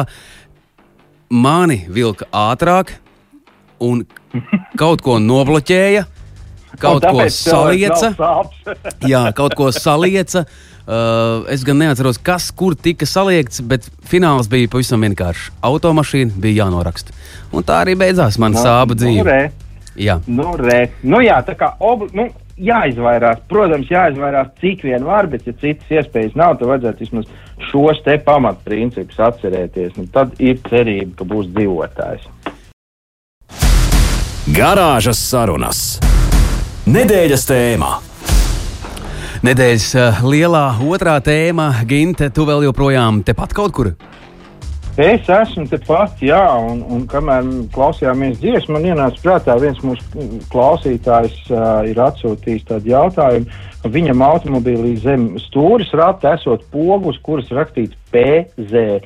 Mani 1.30 1.84
vilka 1.94 2.26
ātrāk 2.34 2.96
un 3.80 4.02
kaut 4.80 5.04
ko 5.06 5.20
nobloķēja, 5.22 6.08
kaut 6.82 7.06
ko 7.06 7.28
salieca. 7.34 8.14
Jā, 9.12 9.30
kaut 9.38 9.56
ko 9.58 9.70
salieca. 9.76 10.46
Uh, 10.90 11.46
es 11.54 11.62
gan 11.62 11.78
neatceros, 11.78 12.18
kas 12.18 12.48
kur 12.50 12.74
tika 12.74 13.06
saliekts, 13.06 13.62
bet 13.62 13.86
fināls 14.10 14.48
bija 14.50 14.72
pavisam 14.74 15.04
vienkāršs. 15.06 15.52
Automašīna 15.70 16.34
bija 16.42 16.64
jānoraksta. 16.64 17.14
Un 17.54 17.66
tā 17.68 17.84
arī 17.84 17.94
beidzās 18.00 18.40
mana 18.42 18.58
no, 18.58 18.64
sāba 18.66 18.98
dzīve. 18.98 19.22
Nu, 19.22 19.28
re. 19.28 19.52
jā, 19.94 20.18
nu, 20.26 20.48
re. 20.58 20.80
nu, 21.06 21.22
jā 21.22 21.38
tā 21.46 21.54
kā 21.60 21.76
ob, 21.78 22.08
nu, 22.18 22.26
jāizvairās, 22.60 23.42
protams, 23.50 23.90
jāizvairās 23.92 24.52
cik 24.62 24.84
vien 24.88 25.06
var, 25.08 25.30
bet, 25.32 25.48
ja 25.48 25.56
citas 25.62 25.94
iespējas 26.00 26.36
nav, 26.40 26.58
tad 26.60 26.72
vajadzētu 26.72 27.06
vismaz 27.06 27.30
šos 27.70 28.02
te 28.06 28.18
pamatprincipus 28.24 29.20
atcerēties. 29.30 29.96
Un 30.00 30.10
tad 30.14 30.36
ir 30.44 30.60
cerība, 30.68 31.16
ka 31.20 31.30
būs 31.30 31.50
dzīvotājs. 31.56 32.28
Garāžas 34.50 35.20
sarunas. 35.22 35.82
Nedēļas 36.90 37.44
tēmā. 37.46 37.90
Nedēļas 39.46 39.90
uh, 39.96 40.24
lielā 40.28 40.64
otrā 40.84 41.20
tēma, 41.24 41.70
Ginte, 41.88 42.28
tu 42.34 42.48
vēl 42.50 42.66
joprojām 42.66 43.22
tepat 43.28 43.54
kaut 43.56 43.76
kur? 43.78 43.92
Es 44.98 45.30
esmu 45.30 45.68
tepat, 45.70 46.18
jā, 46.26 46.42
un, 46.66 46.82
un 46.92 47.06
kamēr 47.08 47.46
klausījāmies 47.76 48.40
dziesmu, 48.42 48.76
man 48.76 48.88
ienāca 48.90 49.22
prātā 49.24 49.56
viens 49.62 49.80
mūsu 49.86 50.26
klausītājs 50.52 51.38
uh, 51.54 51.86
ir 51.88 52.02
atsūtījis 52.04 52.68
tādu 52.68 52.92
jautājumu, 52.96 53.60
ka 53.84 53.92
viņam 53.94 54.26
automobīlī 54.26 54.98
zem 55.00 55.32
stūris 55.46 55.94
rata 55.96 56.34
esot 56.36 56.66
pogus, 56.74 57.20
kuras 57.24 57.52
rakstīts 57.56 57.98
PZ. 58.12 59.00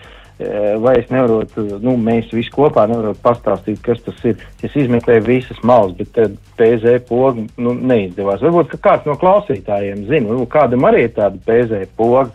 Vai 0.82 0.96
es 0.98 1.12
nevaru, 1.14 1.44
nu, 1.86 1.94
mēs 2.02 2.32
visi 2.34 2.50
kopā 2.52 2.88
nevaram 2.90 3.16
pastāstīt, 3.22 3.78
kas 3.86 4.02
tas 4.04 4.18
ir. 4.26 4.42
Es 4.66 4.74
izmeklēju 4.76 5.24
visas 5.28 5.60
malas, 5.64 5.94
bet 6.00 6.18
PZ 6.58 6.98
pogu 7.08 7.46
nu, 7.62 7.76
neizdevās. 7.78 8.42
Varbūt 8.42 8.74
kāds 8.84 9.06
no 9.08 9.14
klausītājiem 9.22 10.08
zina, 10.10 10.32
varbūt 10.32 10.52
kādam 10.52 10.90
arī 10.90 11.06
ir 11.06 11.14
tāda 11.16 11.38
PZ 11.46 11.86
poga. 11.96 12.32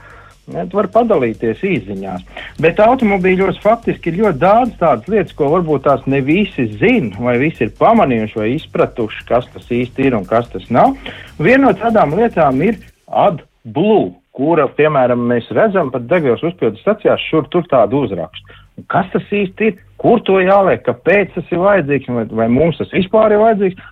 Tu 0.48 0.78
vari 0.78 0.88
padalīties 0.92 1.60
īsiņās. 1.64 2.22
Bet 2.62 2.80
automobīļos 2.80 3.60
faktiski 3.60 4.12
ir 4.12 4.22
ļoti 4.22 4.40
daudz 4.40 4.76
tādas 4.80 5.10
lietas, 5.12 5.34
ko 5.36 5.50
varbūt 5.52 5.84
tās 5.84 6.06
ne 6.08 6.22
visi 6.24 6.64
zina, 6.80 7.12
vai 7.20 7.36
visi 7.42 7.66
ir 7.66 7.74
pamanījuši 7.78 8.40
vai 8.40 8.48
izpratuši, 8.54 9.26
kas 9.28 9.50
tas 9.52 9.68
īsti 9.80 10.08
ir 10.08 10.16
un 10.16 10.24
kas 10.28 10.48
tas 10.54 10.64
nav. 10.72 10.96
Viena 11.36 11.66
no 11.66 11.74
tādām 11.76 12.16
lietām 12.16 12.62
ir 12.64 12.80
AdBlue, 13.06 14.14
kura, 14.38 14.68
piemēram, 14.78 15.26
mēs 15.28 15.50
redzam 15.52 15.92
pat 15.92 16.08
degvielas 16.08 16.44
uzpildes 16.46 16.80
stacijās, 16.84 17.28
šur 17.28 17.50
tur 17.52 17.68
tādu 17.68 18.06
uzrakstu. 18.06 18.58
Kas 18.88 19.08
tas 19.12 19.28
īsti 19.34 19.72
ir? 19.72 19.78
Kur 19.98 20.22
to 20.22 20.38
jāliek? 20.38 20.84
Kāpēc 20.86 21.32
tas 21.34 21.48
ir 21.50 21.60
vajadzīgs? 21.60 22.10
Vai, 22.14 22.26
vai 22.40 22.46
mums 22.52 22.78
tas 22.78 22.92
vispār 22.94 23.34
ir 23.34 23.42
vajadzīgs? 23.42 23.88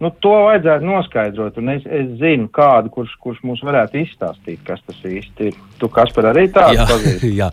Nu, 0.00 0.08
to 0.24 0.30
vajadzētu 0.46 0.86
noskaidrot, 0.88 1.58
un 1.60 1.74
es, 1.74 1.82
es 1.84 2.06
zinu 2.16 2.46
kādu, 2.56 2.88
kurš, 2.94 3.10
kurš 3.20 3.42
mums 3.44 3.60
varētu 3.60 3.98
izstāstīt, 4.00 4.62
kas 4.64 4.80
tas 4.86 4.96
īsti 5.04 5.50
ir. 5.50 5.58
Tu, 5.76 5.88
Kaspar, 5.92 6.30
arī 6.30 6.46
tādu 6.52 6.78
jā, 6.78 6.86
pazīst? 6.88 7.26
Jā, 7.40 7.48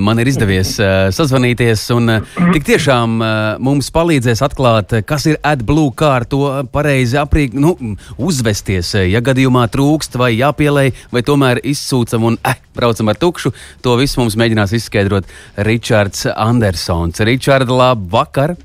man 0.00 0.20
ir 0.20 0.28
izdevies 0.28 0.70
sazvanīties, 1.16 1.82
un 1.92 2.14
tik 2.52 2.64
tiešām 2.68 3.18
mums 3.64 3.90
palīdzēs 3.92 4.40
atklāt, 4.44 4.94
kas 5.08 5.28
ir 5.28 5.36
AdBlue, 5.44 5.92
kā 5.96 6.14
ar 6.18 6.26
to 6.28 6.40
pareizi 6.72 7.18
aprīk, 7.20 7.56
nu, 7.56 7.74
uzvesties, 8.16 8.94
ja 9.08 9.20
gadījumā 9.24 9.66
trūkst 9.72 10.16
vai 10.20 10.30
jāpielēj, 10.38 10.94
vai 11.12 11.24
tomēr 11.28 11.60
izsūcam 11.72 12.28
un 12.28 12.38
eh, 12.48 12.56
braucam 12.76 13.12
ar 13.12 13.20
tukšu. 13.20 13.52
To 13.84 13.98
visu 14.00 14.20
mums 14.20 14.36
mēģinās 14.40 14.72
izskaidrot 14.80 15.28
Ričards 15.68 16.24
Andersons. 16.32 17.20
Ričard, 17.28 17.72
labvakar! 17.72 18.56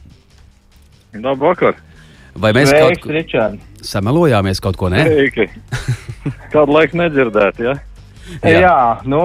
Labvakar! 1.17 1.83
Vai 2.37 2.53
mēs 2.55 2.71
Sveiks, 2.71 3.01
kaut 3.03 3.13
Richard. 3.15 3.61
samelojāmies 3.85 4.61
kaut 4.63 4.77
ko, 4.79 4.91
ne? 4.93 5.03
Sveiki. 5.07 5.47
Kādu 6.53 6.75
laiku 6.75 6.99
nedzirdēt, 7.01 7.61
ja? 7.63 7.77
Jā. 8.43 8.59
jā, 8.59 8.79
nu, 9.07 9.21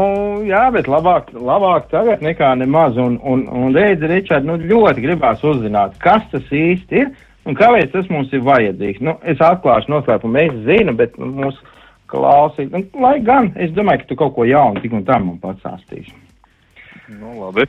jā, 0.47 0.63
bet 0.71 0.87
labāk, 0.87 1.33
labāk 1.35 1.89
tagad 1.91 2.23
nekā 2.23 2.53
nemaz. 2.61 2.95
Un, 3.03 3.17
un, 3.27 3.43
un 3.51 3.75
redzi, 3.75 4.07
Ričard, 4.07 4.47
nu, 4.47 4.55
ļoti 4.61 5.03
gribās 5.03 5.43
uzzināt, 5.43 5.97
kas 6.03 6.23
tas 6.31 6.47
īsti 6.55 7.01
ir 7.01 7.11
un 7.49 7.59
kāpēc 7.59 7.93
tas 7.95 8.11
mums 8.13 8.33
ir 8.35 8.45
vajadzīgs. 8.47 9.03
Nu, 9.05 9.17
es 9.27 9.43
atklāšu 9.43 9.91
noslēpumu, 9.93 10.39
es 10.45 10.61
zinu, 10.69 10.95
bet 10.99 11.19
nu, 11.21 11.33
mūsu 11.43 11.73
klausīt, 12.13 12.71
nu, 12.75 12.85
lai 13.03 13.17
gan 13.25 13.51
es 13.57 13.73
domāju, 13.77 14.05
ka 14.05 14.11
tu 14.11 14.19
kaut 14.21 14.37
ko 14.37 14.47
jaunu 14.49 14.83
tik 14.85 14.95
un 14.97 15.05
tā 15.09 15.19
man 15.23 15.41
pastāstīsi. 15.43 16.15
Nu, 17.19 17.35
labi. 17.43 17.67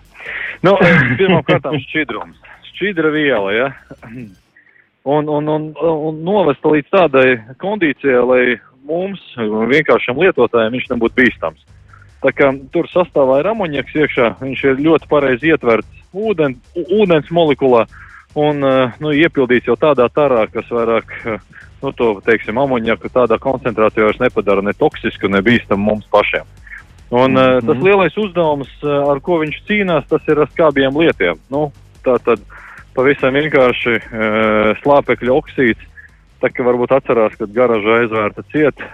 Nu, 0.64 0.78
Pirmkārt, 1.20 1.68
šķidrums. 1.88 2.38
Šķidra 2.74 3.12
viela, 3.14 3.52
ja? 3.56 3.68
Un, 5.04 5.30
un, 5.30 5.50
un, 5.50 5.70
un 5.80 6.22
novest 6.24 6.66
līdz 6.66 6.92
tādai 6.94 7.28
kondīcijai, 7.62 8.22
lai 8.28 8.44
mums, 8.88 9.22
vienkāršam 9.72 10.20
lietotājiem, 10.20 10.76
viņš 10.78 10.90
nebūtu 10.92 11.20
bīstams. 11.20 11.66
Tā 12.24 12.32
kā 12.32 12.54
tur 12.72 12.88
sastāvā 12.88 13.42
ir 13.42 13.52
amoniaks 13.52 13.96
iekšā, 14.00 14.30
viņš 14.40 14.64
ir 14.70 14.82
ļoti 14.86 15.10
pareizi 15.12 15.52
ietverts 15.52 16.04
ūden, 16.14 16.56
ūdens 16.86 17.32
molekulā 17.36 17.84
un 18.40 18.64
nu, 18.64 19.12
iepildīts 19.14 19.68
jau 19.70 19.76
tādā 19.80 20.08
tarā, 20.14 20.46
kas 20.52 20.70
vairāk, 20.72 21.12
nu, 21.84 21.92
to, 21.92 22.16
teiksim, 22.26 22.58
amoniaku 22.62 23.12
tādā 23.14 23.38
koncentrācijā 23.42 24.08
vairs 24.08 24.22
nepadara 24.24 24.64
ne 24.66 24.74
toksisku, 24.78 25.30
ne 25.30 25.44
bīstamu 25.46 25.92
mums 25.92 26.08
pašiem. 26.14 26.48
Un 27.14 27.38
uh, 27.38 27.60
tas 27.62 27.82
lielais 27.84 28.16
uzdevums, 28.18 28.72
ar 28.82 29.20
ko 29.22 29.38
viņš 29.44 29.60
cīnās, 29.68 30.08
tas 30.10 30.24
ir 30.32 30.40
ar 30.42 30.50
skābiem 30.50 30.96
lietiem. 30.98 31.38
Nu, 31.54 31.68
tā 32.06 32.16
tad 32.26 32.42
pavisam 32.96 33.36
vienkārši 33.38 33.98
uh, 33.98 34.70
slāpekļa 34.84 35.34
oksīds, 35.34 35.90
tā 36.44 36.52
kā 36.52 36.66
varbūt 36.66 36.96
atcerās, 36.96 37.36
kad 37.40 37.54
garaža 37.56 38.00
aizvērta 38.02 38.46
ciet, 38.54 38.86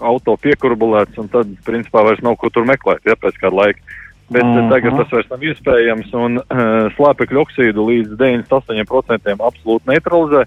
auto 0.00 0.36
piekurbulēts, 0.40 1.18
un 1.20 1.28
tad, 1.32 1.50
principā, 1.66 2.04
vairs 2.06 2.22
nav 2.24 2.38
ko 2.40 2.50
tur 2.52 2.64
meklēt, 2.68 3.04
ja 3.08 3.18
pēc 3.20 3.36
kāda 3.40 3.56
laika. 3.56 3.98
Bet 4.30 4.46
uh 4.46 4.56
-huh. 4.56 4.68
tagad 4.70 4.96
tas 4.96 5.12
vairs 5.12 5.30
nav 5.30 5.42
iespējams, 5.42 6.12
un 6.14 6.38
uh, 6.38 6.86
slāpekļa 6.96 7.40
oksīdu 7.40 7.86
līdz 7.90 8.10
98% 8.16 9.36
absolūti 9.38 9.90
neutralizē. 9.90 10.44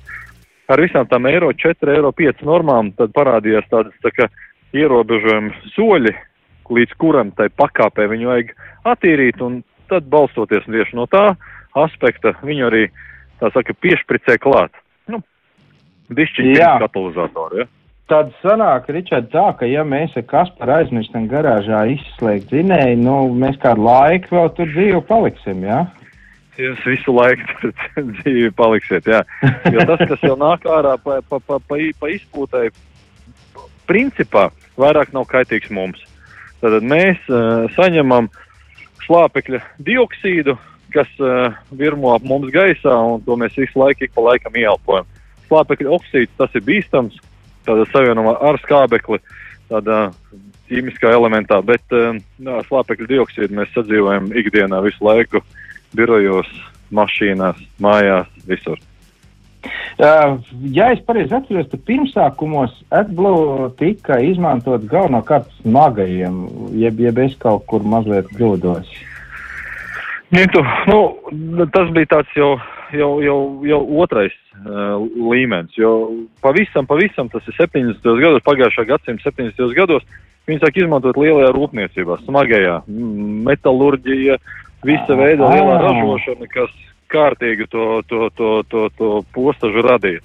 Ar 0.68 0.80
visām 0.80 1.08
tām 1.08 1.28
eiro 1.28 1.52
4, 1.52 1.96
eiro 1.96 2.12
5 2.12 2.46
normām 2.48 2.94
tad 2.96 3.12
parādījās 3.12 3.68
tādas 3.70 3.94
tā 4.04 4.12
kā 4.16 4.30
ierobežojumi 4.74 5.52
soļi, 5.76 6.14
līdz 6.70 6.94
kuram 6.98 7.32
tai 7.32 7.50
pakāpē 7.50 8.08
viņu 8.08 8.28
vajag 8.28 8.54
attīrīt, 8.84 9.42
un 9.42 9.64
tad 9.90 10.08
balstoties 10.10 10.64
tieši 10.66 10.96
no 10.96 11.06
tā 11.06 11.36
aspekta, 11.80 12.36
viņu 12.46 12.68
arī, 12.70 12.88
tā 13.42 13.52
saka, 13.54 13.76
piešpricē 13.84 14.38
klāt. 14.42 14.76
Nu, 15.12 15.22
dišķiņi 16.14 16.60
katalizatoru, 16.84 17.64
ja? 17.64 17.70
Tad 18.12 18.34
sanāk, 18.42 18.90
Ričard, 18.92 19.30
tā, 19.32 19.46
ka 19.56 19.66
ja 19.66 19.86
mēs 19.88 20.12
ar 20.20 20.26
Kasparu 20.28 20.74
aizmirstam 20.76 21.24
garāžā 21.32 21.86
izslēgt 21.94 22.52
zinēju, 22.52 22.98
nu, 23.00 23.18
mēs 23.40 23.56
kādu 23.64 23.86
laiku 23.88 24.36
vēl 24.36 24.50
tur 24.58 24.72
dzīvi 24.74 25.00
paliksim, 25.08 25.64
jā? 25.64 25.86
Jūs 26.60 26.84
visu 26.86 27.14
laiku 27.16 27.48
tur 27.62 27.72
dzīvi 28.20 28.52
paliksiet, 28.60 29.08
jā. 29.10 29.24
Jo 29.72 29.86
tas, 29.90 30.04
kas 30.12 30.26
jau 30.28 30.36
nāk 30.38 30.68
ārā 30.70 30.98
pa, 31.02 31.22
pa, 31.30 31.40
pa, 31.40 31.62
pa, 31.64 31.80
pa 32.00 32.12
izpūtai, 32.12 32.68
principā 33.90 34.50
vairāk 34.80 35.16
nav 35.16 35.26
kaitīgs 35.32 35.72
mums. 35.74 36.04
Tad 36.62 36.84
mēs 36.86 37.20
uh, 37.32 37.66
saņemam 37.76 38.30
slāpekļa 39.08 39.64
dioksīdu, 39.84 40.58
kas 40.94 41.10
uh, 41.22 41.54
virmo 41.76 42.14
ap 42.14 42.26
mums 42.28 42.52
gaisā, 42.54 42.94
un 42.94 43.22
to 43.26 43.38
mēs 43.40 43.58
visu 43.60 43.80
laiku 43.80 44.06
ik 44.06 44.14
pa 44.16 44.26
laikam 44.30 44.58
ieelpojam. 44.60 45.10
Slāpekļa 45.50 45.96
oksīds 45.98 46.38
tas 46.40 46.54
ir 46.58 46.66
bīstams, 46.68 47.18
tādā 47.68 47.88
savienojumā 47.92 48.38
ar 48.50 48.60
skābekli, 48.64 49.20
tādā 49.72 50.00
ķīmiskā 50.70 51.12
elementā, 51.14 51.60
bet 51.66 51.98
uh, 51.98 52.16
slāpekļa 52.70 53.12
dioksīdu 53.12 53.60
mēs 53.60 53.74
sadzīvojam 53.76 54.32
ikdienā 54.44 54.82
visu 54.86 55.06
laiku, 55.06 55.44
birojos, 55.98 56.50
mašīnās, 56.94 57.60
mājās, 57.84 58.30
visur. 58.48 58.82
Uh, 59.64 60.42
ja 60.76 60.90
es 60.92 61.00
pareizi 61.08 61.36
atceros, 61.38 61.70
tad 61.72 61.84
pirmsākumos 61.88 62.74
AdBlue 62.92 63.70
tika 63.80 64.18
izmantots 64.20 64.90
galvenokārt 64.92 65.48
smagajiem, 65.62 66.42
jeb, 66.82 67.00
jeb 67.06 67.22
es 67.24 67.38
kaut 67.40 67.64
kur 67.72 67.86
mazliet 67.88 68.28
kļūdos. 68.34 68.90
Nitu, 70.34 70.64
nu, 70.90 71.00
tas 71.70 71.92
bija 71.94 72.10
tāds 72.16 72.32
jau, 72.38 72.56
jau, 72.96 73.10
jau, 73.22 73.40
jau 73.70 73.80
otrais 74.02 74.34
uh, 74.64 74.98
līmenis, 75.30 75.78
pavisam, 76.42 76.88
pavisam 76.90 77.30
tas 77.30 77.46
ir 77.52 77.58
70. 77.60 78.02
gados, 78.22 78.46
pagājušā 78.48 78.88
gadsimta 78.90 79.30
70. 79.30 79.76
gados, 79.78 80.08
viņi 80.50 80.64
sāk 80.64 80.80
izmantot 80.82 81.20
lielajā 81.22 81.52
rūpniecībā, 81.54 82.18
smagajā, 82.26 82.80
metalurģija, 83.46 84.40
visa 84.90 85.20
veida 85.20 85.54
lielā 85.54 85.78
ražošana, 85.86 86.50
kas, 86.50 86.74
kārtīgi 87.14 87.68
to, 87.70 88.02
to, 88.10 88.30
to, 88.38 88.50
to, 88.70 88.88
to 88.98 89.12
postažu 89.36 89.84
radīja. 89.86 90.24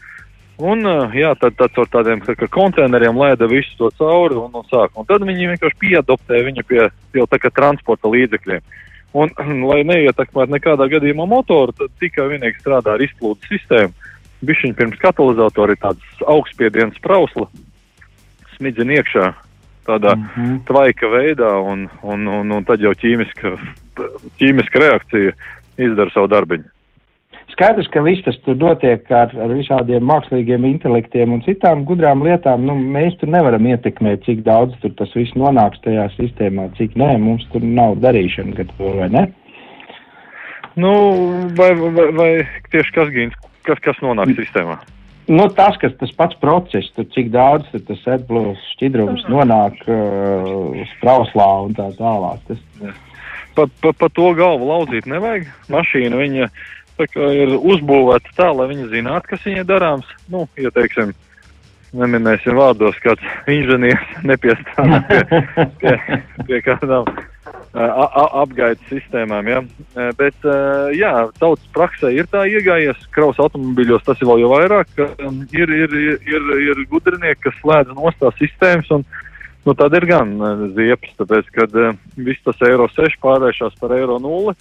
Un, 0.59 0.83
jā, 1.15 1.35
tad, 1.39 1.55
tad 1.59 1.77
ar 1.79 1.91
tādiem 1.93 2.23
tā 2.25 2.35
konteineriem 2.51 3.19
lēda 3.21 3.47
visu 3.51 3.77
to 3.79 3.93
cauri 4.01 4.35
un, 4.41 4.51
un 4.59 4.65
sāk. 4.67 4.97
Un 4.99 5.07
tad 5.07 5.23
viņi 5.27 5.53
vienkārši 5.53 5.79
piedoptē 5.85 6.41
viņu 6.49 6.65
pie 6.67 6.81
jau 7.15 7.27
tā 7.31 7.39
kā 7.39 7.53
transporta 7.55 8.11
līdzekļiem. 8.11 8.65
Un, 9.17 9.33
lai 9.71 9.83
neietekmētu 9.89 10.55
nekādā 10.57 10.89
gadījumā 10.93 11.27
motoru, 11.29 11.73
tad 11.77 11.95
tikai 12.03 12.29
vienīgi 12.35 12.61
strādā 12.61 12.97
ar 12.97 13.05
izplūdes 13.05 13.49
sistēmu. 13.53 13.95
Bišķiņ 14.49 14.75
pirms 14.79 15.01
katalizatora 15.03 15.75
ir 15.75 15.81
tāds 15.83 16.25
augstspiediens 16.31 16.99
prausla, 17.03 17.49
smidzina 18.55 19.01
iekšā 19.01 19.33
tādā 19.89 20.15
mm 20.15 20.27
-hmm. 20.35 20.59
tvaika 20.69 21.09
veidā, 21.09 21.53
un, 21.73 21.89
un, 22.03 22.27
un, 22.29 22.51
un 22.53 22.65
tad 22.65 22.81
jau 22.81 22.93
ķīmiska, 22.93 23.57
ķīmiska 24.39 24.83
reakcija 24.85 25.33
izdara 25.79 26.11
savu 26.15 26.29
darbiņu. 26.29 26.69
Skaidrs, 27.59 27.89
ka 27.91 28.05
viss 28.07 28.23
tas 28.23 28.37
tur 28.45 28.55
notiek 28.55 29.09
ar, 29.11 29.33
ar 29.35 29.51
visādiem 29.51 30.05
mākslīgiem 30.07 30.63
intelektiem 30.69 31.33
un 31.35 31.41
citām 31.43 31.81
gudrām 31.89 32.21
lietām. 32.23 32.63
Nu, 32.69 32.77
mēs 32.79 33.17
tur 33.19 33.33
nevaram 33.35 33.67
ietekmēt, 33.67 34.23
cik 34.29 34.45
daudz 34.47 34.77
tur 34.79 34.93
tas 35.01 35.11
viss 35.19 35.35
nonāks 35.35 35.83
tajā 35.83 36.05
sistēmā, 36.13 36.69
cik 36.79 36.95
nē, 36.95 37.17
mums 37.19 37.49
tur 37.51 37.67
nav 37.67 37.97
darīšana, 38.05 38.55
kad 38.61 38.71
to 38.79 38.93
vai 39.01 39.11
ne. 39.11 39.25
Nu, 40.79 40.93
vai, 41.59 41.73
vai, 41.75 42.07
vai 42.21 42.31
tieši 42.71 42.95
kas, 42.95 43.11
gīns, 43.19 43.35
kas, 43.67 43.83
kas 43.83 43.99
nonāk 44.07 44.31
sistēmā? 44.39 44.79
Nu, 45.27 45.51
tas, 45.59 45.75
kas 45.83 45.99
tas 45.99 46.15
pats 46.15 46.39
process, 46.39 46.95
tur 46.95 47.11
cik 47.11 47.35
daudz 47.35 47.67
tur 47.75 47.83
tas 47.91 48.07
atblūs 48.15 48.63
šķidrums 48.77 49.27
nonāk 49.35 49.83
uh, 49.91 50.79
sprauslā 50.95 51.51
un 51.67 51.75
tā 51.75 51.91
tālāk. 51.99 52.39
Tas... 52.47 52.65
Pa, 53.59 53.67
pa, 53.83 53.91
pa 53.91 54.07
to 54.15 54.31
galvu 54.39 54.71
lauzīt 54.71 55.11
nevajag. 55.11 55.49
Mašīna 55.75 56.23
viņa 56.23 56.53
ir 56.99 57.55
uzbūvēta 57.57 58.35
tā, 58.37 58.51
lai 58.55 58.69
viņi 58.73 58.91
zinātu, 58.93 59.33
kas 59.33 59.47
viņai 59.47 59.65
darāms. 59.69 60.09
Nu, 60.33 60.47
ja 60.59 60.73
teiksim, 60.75 61.15
neminēsim 61.97 62.59
vārdos, 62.59 62.99
kāds 63.05 63.25
inženieris 63.49 64.23
nepiestādā 64.27 65.03
pie, 65.09 65.43
pie, 65.81 65.97
pie 66.49 66.63
kādām 66.67 67.09
apgaidas 67.75 68.83
sistēmām. 68.89 69.49
Ja? 69.49 69.63
Bet, 70.19 70.37
jā, 70.97 71.13
tautas 71.39 71.65
praksē 71.75 72.13
ir 72.17 72.29
tā 72.33 72.45
iegājies, 72.49 73.01
kraus 73.15 73.39
automobīļos 73.43 74.07
tas 74.07 74.21
ir 74.21 74.31
vēl 74.31 74.45
jau 74.45 74.53
vairāk, 74.55 74.93
ka 74.97 75.09
ir, 75.53 75.73
ir, 75.85 75.97
ir, 76.27 76.53
ir 76.65 76.85
gudrinieki, 76.91 77.43
kas 77.47 77.59
slēdz 77.63 77.95
nostās 77.97 78.37
sistēmas. 78.41 78.91
Un, 78.95 79.05
nu, 79.67 79.77
tad 79.77 79.95
ir 79.99 80.09
gan 80.09 80.35
ziepes, 80.77 81.15
tāpēc, 81.21 81.53
kad 81.55 81.79
viss 82.17 82.45
tas 82.47 82.67
eiro 82.69 82.89
6 82.97 83.21
pārvēršas 83.25 83.79
par 83.81 83.95
eiro 83.97 84.19
0. 84.23 84.57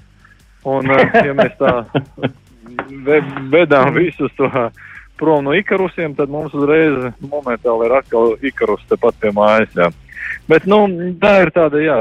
Un, 0.68 0.92
ja 1.28 1.34
mēs 1.38 1.56
tā 1.60 1.74
vedām 3.54 3.94
visus 3.96 4.34
to 4.38 4.50
prom 5.18 5.48
no 5.48 5.56
ikarusiem, 5.58 6.14
tad 6.18 6.30
mums 6.30 6.54
uzreiz 6.54 7.08
momentāli 7.24 7.88
ir 7.88 7.96
atkal 7.98 8.36
ikarus 8.46 8.84
tepat 8.90 9.18
pie 9.22 9.32
mājas. 9.36 9.72
Jā. 9.78 9.90
Bet 10.48 10.68
nu, 10.70 10.80
tā 11.22 11.34
ir 11.46 11.52
tāda 11.56 11.82
jā, 11.82 11.96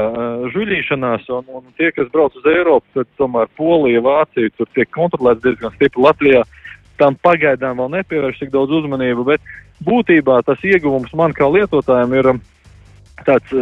žuļīšanās, 0.53 1.25
un, 1.35 1.47
un 1.59 1.65
tie, 1.79 1.89
kas 1.95 2.11
brauc 2.13 2.35
uz 2.37 2.45
Eiropu, 2.47 2.85
tad 2.95 3.09
tomēr 3.19 3.49
Polija, 3.59 4.03
Vācija 4.05 4.53
tur 4.55 4.69
tiek 4.75 4.91
kontrolēts 4.95 5.43
diezgan 5.43 5.73
stipri. 5.75 6.03
Latvijā 6.05 6.43
tam 7.01 7.17
pagaidām 7.23 7.81
vēl 7.81 7.91
nepievērš 7.97 8.43
tik 8.43 8.53
daudz 8.53 8.73
uzmanību, 8.79 9.25
bet 9.27 9.51
būtībā 9.85 10.39
tas 10.47 10.63
ieguvums 10.65 11.13
man 11.17 11.35
kā 11.37 11.49
lietotājiem 11.51 12.15
ir 12.17 12.31
tāds 13.27 13.53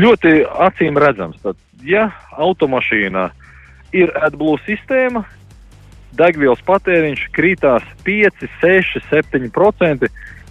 ļoti 0.00 0.40
acīm 0.68 1.00
redzams. 1.00 1.40
Tad, 1.44 1.58
ja 1.84 2.10
automašīnā 2.36 3.30
ir 3.96 4.12
AdBlue 4.18 4.58
sistēma, 4.66 5.24
degvielas 6.18 6.62
patēriņš 6.66 7.24
krītās 7.34 7.86
5, 8.06 8.46
6, 8.60 9.00
7% 9.10 10.10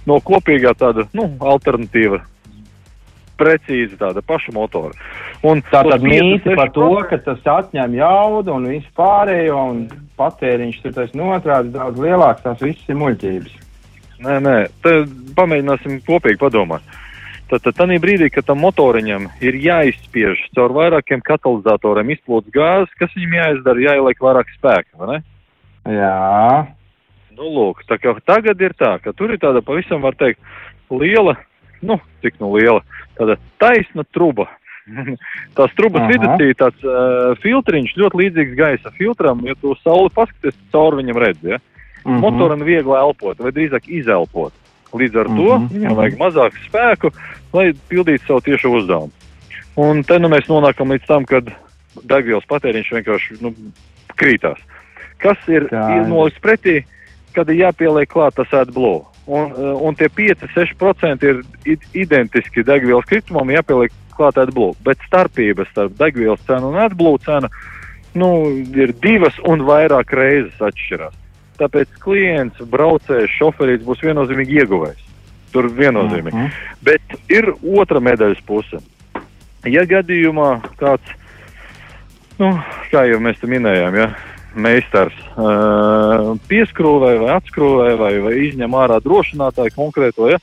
no 0.10 0.20
kopīgā 0.26 0.74
tāda 0.80 1.08
nu, 1.18 1.30
alternatīva. 1.40 2.22
Precīzi 3.40 3.96
tāda 4.00 4.20
paša 4.26 4.52
motora. 4.52 4.96
Un 5.48 5.62
tā 5.72 5.86
tad 5.88 6.04
mīti 6.04 6.56
par 6.60 6.74
to, 6.76 6.90
ka 7.08 7.22
tas 7.24 7.46
atņem 7.48 7.96
jaudu 7.96 8.58
un 8.58 8.68
visu 8.74 8.90
pārējo, 9.00 9.60
un 9.72 9.86
patēriņš 10.20 10.82
tur 10.84 10.96
tas 10.98 11.14
notrāds 11.16 11.72
daudz 11.72 12.02
lielāks, 12.04 12.44
tās 12.44 12.60
visas 12.64 12.92
ir 12.92 13.00
muļķības. 13.00 13.54
Nē, 14.26 14.36
nē, 14.44 14.56
tad 14.84 15.14
pamēģināsim 15.38 16.02
kopīgi 16.08 16.42
padomāt. 16.42 16.84
Tad, 16.84 17.09
tad 17.52 17.76
tādā 17.76 17.98
brīdī, 18.02 18.30
kad 18.34 18.46
tam 18.46 18.62
motoriņam 18.64 19.28
ir 19.42 19.58
jāizspiež 19.64 20.42
caur 20.56 20.74
vairākiem 20.76 21.24
katalizatoriem 21.26 22.14
izplūdes 22.16 22.54
gāzes, 22.54 22.94
kas 23.00 23.14
viņam 23.18 23.38
jāizdara, 23.40 23.86
jāieliek 23.88 24.22
vairāk 24.22 24.54
spēka, 24.58 24.92
vai 25.00 25.08
ne? 25.12 25.20
Jā. 25.90 26.68
Nu, 27.34 27.50
lūk, 27.56 27.86
tā 27.90 27.98
kā 27.98 28.14
tagad 28.28 28.62
ir 28.62 28.76
tā, 28.78 28.98
ka 29.04 29.14
tur 29.16 29.34
ir 29.34 29.42
tāda 29.42 29.64
pavisam, 29.66 30.04
var 30.04 30.18
teikt, 30.20 30.42
liela, 30.92 31.38
nu, 31.82 32.00
cik 32.24 32.40
nu 32.44 32.52
liela, 32.58 32.84
tāda 33.18 33.40
taisna 33.62 34.06
truba. 34.14 34.50
Tās 35.58 35.74
trubas 35.78 36.08
vidū 36.10 36.30
ir 36.42 36.56
tāds 36.58 36.82
uh, 36.86 37.36
filtriņš, 37.44 37.98
ļoti 38.00 38.24
līdzīgs 38.24 38.56
gaisa 38.58 38.94
filtram, 38.98 39.44
ja 39.46 39.56
tu 39.62 39.76
sauli 39.84 40.10
paskaties, 40.16 40.58
caur 40.74 40.98
viņam 41.00 41.22
redz, 41.22 41.44
ja? 41.44 41.60
Mm 42.06 42.12
-hmm. 42.12 42.20
Motoram 42.24 42.64
viegli 42.64 42.96
elpot, 42.96 43.40
vai 43.40 43.52
drīzāk 43.52 43.88
izelpot. 43.88 44.54
Līdz 44.94 45.20
ar 45.20 45.26
to 45.26 45.34
mm 45.34 45.68
-hmm. 45.68 45.74
viņam 45.74 45.96
vajag 45.96 46.18
mazāk 46.18 46.54
spēku, 46.68 47.12
lai 47.54 47.74
pildītu 47.90 48.26
savu 48.28 48.42
tiešu 48.42 48.72
uzdevumu. 48.78 49.12
Un 49.76 50.04
te 50.04 50.20
nu 50.20 50.30
mēs 50.30 50.50
nonākam 50.50 50.92
līdz 50.92 51.06
tam, 51.08 51.26
kad 51.26 51.52
degvielas 52.04 52.48
patēriņš 52.50 52.92
vienkārši 52.92 53.38
nu, 53.42 53.54
krītās. 54.18 54.58
Kas 55.18 55.38
ir, 55.48 55.68
ir 55.72 56.08
nolikts 56.08 56.42
pretī, 56.42 56.84
kad 57.36 57.50
ir 57.50 57.56
jāpieliek 57.56 58.10
klāt 58.10 58.36
tas 58.36 58.54
AdBlue. 58.54 59.06
Un, 59.28 59.52
eh, 59.52 59.74
un 59.86 59.96
tie 59.96 60.10
5-6% 60.10 61.24
ir 61.24 61.44
identiski 61.94 62.64
degvielas 62.64 63.06
kritumam, 63.06 63.52
jāpieliek 63.54 63.92
klāt 64.18 64.40
AdBlue. 64.42 64.74
Bet 64.84 64.98
starpības 65.08 65.70
starp 65.72 65.98
degvielas 66.00 66.42
cenu 66.48 66.72
un 66.74 66.80
AdBlue 66.82 67.20
cenu 67.26 67.50
nu, 68.14 68.30
ir 68.76 68.94
divas 69.04 69.38
un 69.46 69.62
vairāk 69.68 70.12
reizes 70.18 70.58
atšķirās. 70.60 71.14
Tāpēc 71.60 71.98
klients, 72.00 72.62
braucējs, 72.72 73.34
šoferis 73.36 73.84
būs 73.84 74.02
viennozīmīgi 74.06 74.62
ieguvējs. 74.64 75.06
Tur 75.52 75.68
viennozīmīgi. 75.76 76.36
Mhm. 76.38 76.52
Bet 76.86 77.02
ir 77.30 77.52
otra 77.76 78.00
medaļas 78.00 78.42
puse. 78.46 78.80
Ja 79.68 79.84
gadījumā 79.84 80.62
kāds, 80.80 81.16
nu, 82.40 82.54
kā 82.94 83.04
jau 83.10 83.20
mēs 83.20 83.42
te 83.42 83.50
minējām, 83.52 83.98
ja, 84.00 84.08
meistars 84.56 85.14
uh, 85.38 86.32
pieskrūvē 86.50 87.12
vai 87.22 87.34
atskrūvē 87.36 87.90
vai, 88.00 88.14
vai 88.24 88.32
izņem 88.48 88.78
ārā 88.80 89.02
drošinātāju 89.04 89.76
konkrēto, 89.76 90.30
ja, 90.32 90.40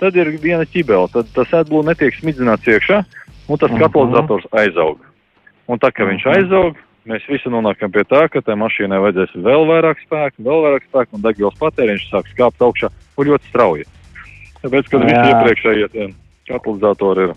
tad 0.00 0.16
ir 0.18 0.34
viena 0.42 0.66
ķibela. 0.68 1.08
Tad 1.12 1.30
tas 1.36 1.54
atblū 1.62 1.84
netiek 1.86 2.14
smidzināts 2.18 2.66
iekšā 2.68 3.04
un 3.48 3.58
tas 3.58 3.70
Mhm. 3.70 3.80
katalizators 3.80 4.44
aizaug. 4.52 4.98
Un 5.68 5.78
tā, 5.78 5.92
ka 5.92 6.04
viņš 6.04 6.24
Mhm. 6.26 6.34
aizaug, 6.36 6.76
mēs 7.10 7.26
visi 7.30 7.50
nonākam 7.52 7.92
pie 7.94 8.04
tā, 8.08 8.26
ka 8.32 8.42
tai 8.44 8.56
mašīnai 8.60 8.98
vajadzēs 9.02 9.36
vēl 9.46 9.66
vairāk 9.70 10.02
spēka, 10.04 10.42
vēl 10.42 10.64
vairāk 10.66 10.86
spēka 10.88 11.16
un 11.16 11.24
degvielas 11.24 11.58
patēriņš 11.60 12.08
sāks 12.10 12.36
kāpt 12.38 12.62
augšā 12.66 12.90
un 13.16 13.30
ļoti 13.30 13.50
strauji. 13.52 13.86
Tāpēc, 14.62 14.90
kad 14.90 15.06
visi 15.06 15.30
iepriekšējie 15.30 16.08
katalizatori 16.50 17.28
ir, 17.28 17.32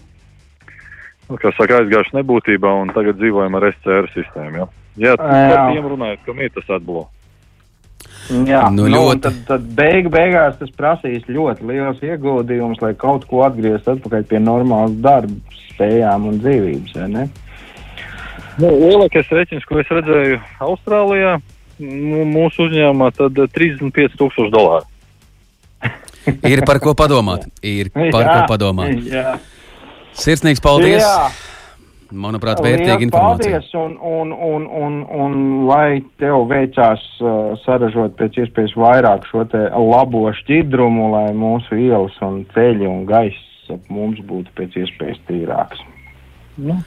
nu, 1.29 1.39
saka, 1.43 1.81
aizgājuši 1.83 2.17
nebūtībā 2.19 2.73
un 2.81 2.93
tagad 2.95 3.19
dzīvojam 3.21 3.57
ar 3.59 3.69
SCR 3.75 4.09
sistēmu. 4.15 4.63
Ja? 4.63 4.69
Jā, 4.99 5.15
Jā. 5.15 5.17
par 5.21 5.73
tiem 5.73 5.89
runājot, 5.93 6.25
kam 6.25 6.41
ir 6.43 6.53
tas 6.55 6.75
atblo. 6.79 7.07
Jā, 8.29 8.67
Nu, 8.69 8.85
nu, 8.85 8.93
ļoti. 8.93 9.21
tad, 9.25 9.37
tad 9.47 9.67
beig, 9.75 10.09
beigās 10.13 10.57
tas 10.59 10.69
prasīs 10.77 11.25
ļoti 11.29 11.65
liels 11.65 12.01
ieguldījums, 12.05 12.81
lai 12.83 12.93
kaut 12.97 13.25
ko 13.29 13.41
atgriezt 13.47 13.89
atpakaļ 13.89 14.25
pie 14.29 14.41
normālas 14.43 14.93
darba 15.01 15.57
spējām 15.71 16.27
un 16.29 16.41
dzīvības. 16.43 16.97
Nu, 18.59 18.69
lielākais 18.75 19.29
rēķins, 19.31 19.65
ko 19.67 19.79
es 19.79 19.91
redzēju 19.93 20.39
Austrālijā, 20.65 21.35
nu, 21.79 22.23
mūsu 22.27 22.67
uzņēmumā, 22.67 23.11
tad 23.15 23.37
eh, 23.39 23.51
35 23.55 24.17
tūkstoši 24.19 24.51
dolāru. 24.55 24.87
Ir 26.51 26.65
par 26.67 26.81
ko 26.83 26.95
padomāt. 26.97 27.47
Ir 27.63 27.93
par 27.95 28.25
Jā, 28.25 28.33
ko 28.33 28.41
padomāt. 28.51 28.99
Jā, 29.07 29.37
Sirsnīgs 30.19 30.63
paldies! 30.63 30.99
Jā. 31.05 31.29
Manuprāt, 32.09 32.57
vērtīga 32.65 33.05
informācija. 33.05 33.59
Paldies, 33.59 33.73
un, 33.77 33.91
un, 34.01 34.31
un, 34.33 34.63
un, 34.65 34.95
un 35.13 35.35
lai 35.69 35.99
tev 36.17 36.47
veicās 36.49 37.03
uh, 37.21 37.53
saražot 37.61 38.15
pēc 38.17 38.39
iespējas 38.43 38.73
vairāk 38.81 39.27
šo 39.29 39.43
te 39.51 39.61
labo 39.69 40.23
šķidrumu, 40.39 41.11
lai 41.13 41.27
mūsu 41.37 41.77
ielas 41.77 42.17
un 42.25 42.41
ceļi 42.55 42.89
un 42.89 43.05
gaiss 43.09 43.69
ap 43.69 43.91
mums 43.93 44.17
būtu 44.25 44.49
pēc 44.57 44.79
iespējas 44.81 45.21
tīrāks. 45.29 45.85
Nu. 46.57 46.79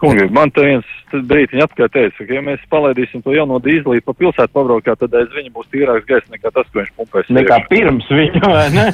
Kungi, 0.00 0.26
man 0.34 0.50
te 0.52 0.64
viens 0.64 0.92
brīdiņš 1.12 1.62
atkārt 1.64 1.94
teica, 1.94 2.24
ka 2.26 2.34
ja 2.36 2.42
mēs 2.44 2.62
palaidīsim 2.72 3.22
to 3.24 3.32
jauno 3.32 3.56
dīzlīti 3.62 4.04
pa 4.04 4.12
pilsētu 4.16 4.52
pabraukā, 4.52 4.96
tad 5.00 5.14
aiz 5.16 5.30
viņa 5.32 5.52
būs 5.54 5.70
tīrāks 5.72 6.04
gaiss 6.08 6.32
nekā 6.32 6.52
tas, 6.52 6.68
ko 6.72 6.82
viņš 6.82 6.90
pumpēs. 6.98 7.30
Nekā 7.36 7.58
pirms 7.70 8.10
viņa, 8.10 8.42
vai 8.52 8.66
ne? 8.74 8.84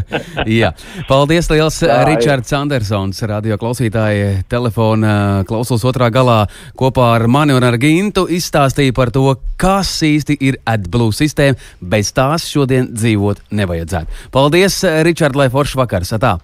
Jā, 0.60 0.72
paldies 1.10 1.50
liels 1.52 1.80
Tā 1.82 1.90
ir. 1.90 2.10
Ričards 2.12 2.56
Andersons, 2.56 3.20
radio 3.28 3.60
klausītāji 3.60 4.46
telefona 4.52 5.44
klausos 5.48 5.84
otrā 5.88 6.08
galā 6.14 6.38
kopā 6.78 7.12
ar 7.18 7.26
mani 7.28 7.56
un 7.56 7.66
ar 7.66 7.76
Gintu 7.82 8.24
izstāstīja 8.32 8.96
par 8.96 9.12
to, 9.14 9.28
kas 9.60 9.92
īsti 10.06 10.38
ir 10.40 10.60
AdBlue 10.64 11.12
sistēma, 11.16 11.60
bez 11.84 12.14
tās 12.16 12.48
šodien 12.48 12.88
dzīvot 12.94 13.48
nevajadzētu. 13.52 14.26
Paldies, 14.32 14.80
Ričard, 15.04 15.36
lai 15.36 15.50
foršs 15.52 15.76
vakars, 15.82 16.16
tā. 16.16 16.36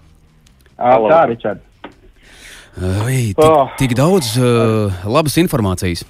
Ā, 0.77 0.97
Tā, 1.09 1.25
Ričard. 1.29 1.72
Ui, 2.81 3.33
tik, 3.33 3.45
Oh. 3.45 3.69
tik 3.77 3.93
daudz 3.93 4.33
uh, 4.41 4.89
labas 5.05 5.37
informācijas. 5.37 6.03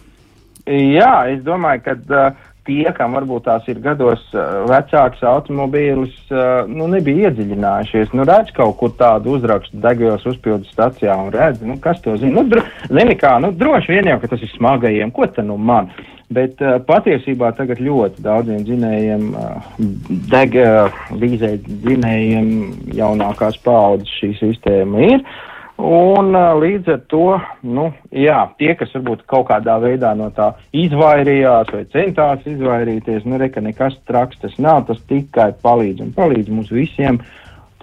Jā, 0.63 1.28
es 1.34 1.41
domāju, 1.43 1.82
ka 1.84 1.95
uh, 1.99 2.38
tie, 2.63 2.86
kam 2.95 3.17
varbūt 3.17 3.43
tās 3.49 3.67
ir 3.67 3.82
gados 3.84 4.21
uh, 4.32 4.63
vecāks 4.69 5.23
automobīlis, 5.28 6.15
uh, 6.32 6.63
nu, 6.71 6.88
nebija 6.88 7.30
iedziļinājušies. 7.30 8.15
Nu, 8.15 8.23
redz 8.28 8.54
kaut 8.56 8.78
kur 8.80 8.93
tādu 8.99 9.36
uzrakstu 9.36 9.82
degvielas 9.84 10.23
uzpildu 10.30 10.69
stacijā 10.71 11.17
un 11.19 11.34
redz, 11.36 11.60
nu, 11.67 11.76
kas 11.84 11.99
to 12.06 12.15
zina. 12.21 12.39
Nu, 12.39 12.47
dro, 12.47 12.63
zini 12.88 13.17
kā, 13.19 13.36
nu, 13.43 13.52
droši 13.52 13.97
vien 13.97 14.12
jau, 14.13 14.19
ka 14.23 14.32
tas 14.32 14.47
ir 14.47 14.56
smagajiem, 14.56 15.12
ko 15.12 15.28
tad 15.28 15.49
nu 15.49 15.60
man. 15.60 15.91
Bet 16.34 16.63
uh, 16.63 16.80
patiesībā 16.88 17.52
tagad 17.60 17.84
ļoti 17.84 18.23
daudziem 18.23 18.63
dzinējiem, 18.65 19.32
uh, 19.36 19.73
deg, 20.32 20.56
uh, 20.63 21.02
līzē 21.12 21.58
dzinējiem 21.67 22.47
jaunākās 22.95 23.60
paaudzes 23.67 24.15
šī 24.21 24.32
sistēma 24.39 25.10
ir. 25.12 25.28
Un 25.84 26.32
līdz 26.32 26.91
ar 26.93 27.00
to, 27.12 27.26
nu, 27.67 27.89
jā, 28.15 28.38
tie, 28.56 28.72
kas 28.80 28.93
varbūt 28.96 29.26
kaut 29.28 29.50
kādā 29.50 29.76
veidā 29.84 30.13
no 30.15 30.30
tā 30.32 30.54
izvairījās 30.72 31.74
vai 31.76 31.82
centās 31.91 32.46
izvairīties, 32.48 33.26
nu, 33.28 33.36
reka 33.41 33.60
nekas 33.63 33.98
traks 34.08 34.39
tas 34.39 34.56
nav, 34.63 34.86
tas 34.88 35.02
tikai 35.10 35.50
palīdz 35.65 36.06
un 36.06 36.13
palīdz 36.15 36.54
mums 36.56 36.72
visiem 36.72 37.19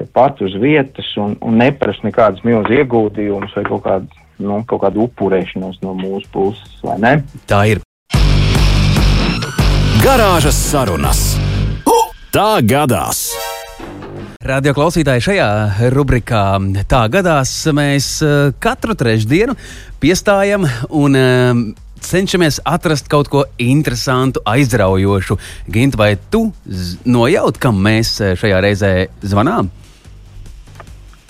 tepat 0.01 0.41
uz 0.47 0.57
vietas 0.63 1.13
un, 1.21 1.37
un 1.45 1.61
neprasa 1.61 2.07
nekādas 2.07 2.41
milzu 2.47 2.79
ieguldījumus 2.81 3.53
vai 3.59 3.67
kaut 3.69 3.85
kādu, 3.85 4.25
nu, 4.41 4.63
kaut 4.65 4.87
kādu 4.87 5.05
upurēšanos 5.05 5.83
no 5.85 5.93
mūsu 5.99 6.33
puses, 6.33 6.81
vai 6.87 6.97
ne? 7.05 7.15
Tā 7.51 7.67
ir. 7.75 7.85
Garāžas 10.01 10.57
sarunas. 10.57 11.35
Tā 12.33 12.63
gadās! 12.65 13.27
Radio 14.41 14.73
klausītāji 14.73 15.21
šajā 15.21 15.47
rubrikā 15.93 16.43
Tā 16.89 17.01
gadās 17.13 17.51
mēs 17.77 18.07
eh, 18.25 18.55
katru 18.57 18.95
trešdienu 18.97 19.53
piestājam 20.01 20.65
un 20.97 21.19
eh, 21.21 21.61
cenšamies 22.01 22.63
atrast 22.65 23.11
kaut 23.13 23.29
ko 23.29 23.43
interesantu, 23.61 24.41
aizraujošu. 24.49 25.37
Gint, 25.69 25.99
vai 26.01 26.15
tu 26.33 26.47
nojaut, 27.05 27.61
kam 27.61 27.85
mēs 27.85 28.15
eh, 28.25 28.33
šajā 28.41 28.63
reizē 28.65 28.95
zvanām? 29.21 29.69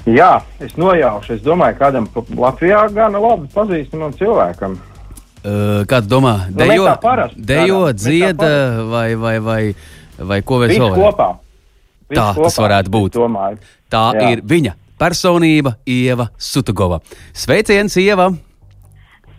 Jā, 0.07 0.31
es 0.63 0.79
nojaušu. 0.79 1.41
Es 1.41 1.43
domāju, 1.43 1.81
kādam 1.83 2.07
Latvijā 2.15 2.87
gana 2.95 3.19
labi 3.19 3.51
pazīstamam 3.51 4.15
cilvēkam. 4.23 4.79
Uh, 5.43 5.83
Kāds 5.91 6.07
domā, 6.07 6.45
Nu, 6.47 6.63
dejo, 6.63 6.87
parasti, 7.03 7.43
dejo 7.43 7.85
parasti. 7.91 8.07
vai, 8.95 9.07
vai, 9.19 9.39
vai, 9.43 9.63
vai 10.31 10.45
ko 10.47 10.63
vēl 10.63 10.79
vēl? 10.79 11.01
kopā. 11.03 11.33
Viņš 12.11 12.19
Tā 12.19 12.29
tas 12.43 12.59
varētu 12.59 12.91
būt. 12.91 13.17
Domāju. 13.19 13.59
Tā 13.91 14.05
Jā. 14.17 14.31
ir 14.35 14.45
viņa 14.47 14.77
personība, 15.01 15.77
Ieva 15.87 16.29
Sutugova. 16.37 17.01
Sveiciens, 17.33 17.97
Ieva! 17.97 18.31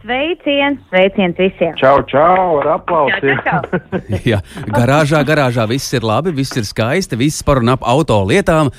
Sveiciens, 0.01 0.79
sveiciens 0.89 1.37
visiem! 1.37 1.75
Čau, 1.77 1.99
čau, 2.09 2.57
ar 2.63 2.71
aplausiem. 2.79 3.37
Jā, 4.31 4.39
garāžā, 4.73 5.21
garāžā 5.27 5.67
viss 5.69 5.93
ir 5.93 6.07
labi, 6.07 6.33
viss 6.33 6.57
ir 6.57 6.65
skaisti, 6.65 7.19
viss 7.19 7.43
par 7.45 7.61
un 7.61 7.75
ap 7.75 7.85
auto 7.85 8.17
lietām. 8.25 8.71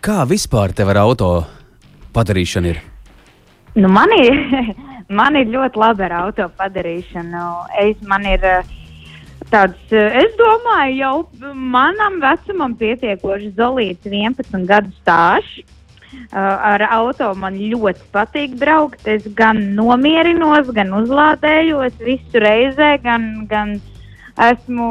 Kā 0.00 0.22
vispār 0.24 0.72
tev 0.72 0.94
ar 0.94 1.02
auto 1.02 1.32
padarīšana 2.16 2.72
ir? 2.72 2.80
Nu, 3.76 3.90
man, 3.92 4.14
ir, 4.16 4.72
man 5.20 5.36
ir 5.36 5.52
ļoti 5.52 5.82
labi 5.82 6.06
ar 6.08 6.16
auto 6.22 6.48
padarīšanu. 6.56 7.44
Es, 7.84 8.00
man 8.08 8.24
ir 8.30 8.46
eh, 8.48 8.72
tāds, 9.50 9.92
eh, 9.92 10.22
es 10.22 10.32
domāju, 10.38 10.96
jau 11.00 11.54
manam 11.54 12.20
vecumam 12.22 12.74
pietiekoši 12.78 13.52
zolīts 13.58 14.08
11 14.08 14.66
gadu 14.70 14.94
stāsts. 15.02 15.76
Uh, 16.10 16.38
ar 16.74 16.82
auto 16.90 17.28
man 17.38 17.54
ļoti 17.54 18.02
patīk 18.10 18.56
braukt. 18.58 19.04
Es 19.06 19.28
gan 19.38 19.60
nomierinos, 19.78 20.66
gan 20.74 20.90
uzlādējos 20.98 21.94
visu 22.02 22.42
reizē, 22.42 22.96
gan, 23.02 23.46
gan 23.50 23.76
esmu 24.48 24.88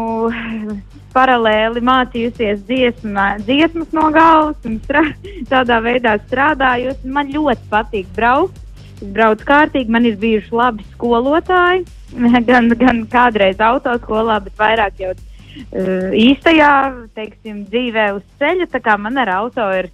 paralēli 1.15 1.83
mācījusies 1.83 2.63
dziesma, 2.69 3.27
dziesmas 3.43 3.91
no 3.95 4.07
galvas 4.15 4.69
un 4.69 4.79
strā, 4.85 5.03
tādā 5.51 5.81
veidā 5.83 6.15
strādājot. 6.23 7.03
Man 7.03 7.35
ļoti 7.35 7.67
patīk 7.71 8.07
braukt. 8.15 8.63
Braucu 8.99 9.45
kārtīgi, 9.47 9.89
man 9.93 10.05
ir 10.09 10.17
bijuši 10.19 10.51
labi 10.55 10.83
skolotāji, 10.93 11.85
gan, 12.49 12.67
gan 12.79 13.03
kādreiz 13.11 13.59
autoskolā, 13.63 14.39
bet 14.43 14.55
vairāk 14.59 14.99
jau 14.99 15.13
uh, 15.15 16.11
īstajā 16.19 16.71
teiksim, 17.15 17.63
dzīvē 17.71 18.09
uz 18.17 18.25
ceļa. 18.41 18.67
Tā 18.73 18.81
kā 18.83 18.97
man 18.99 19.17
ar 19.23 19.31
auto 19.39 19.65
ir 19.79 19.87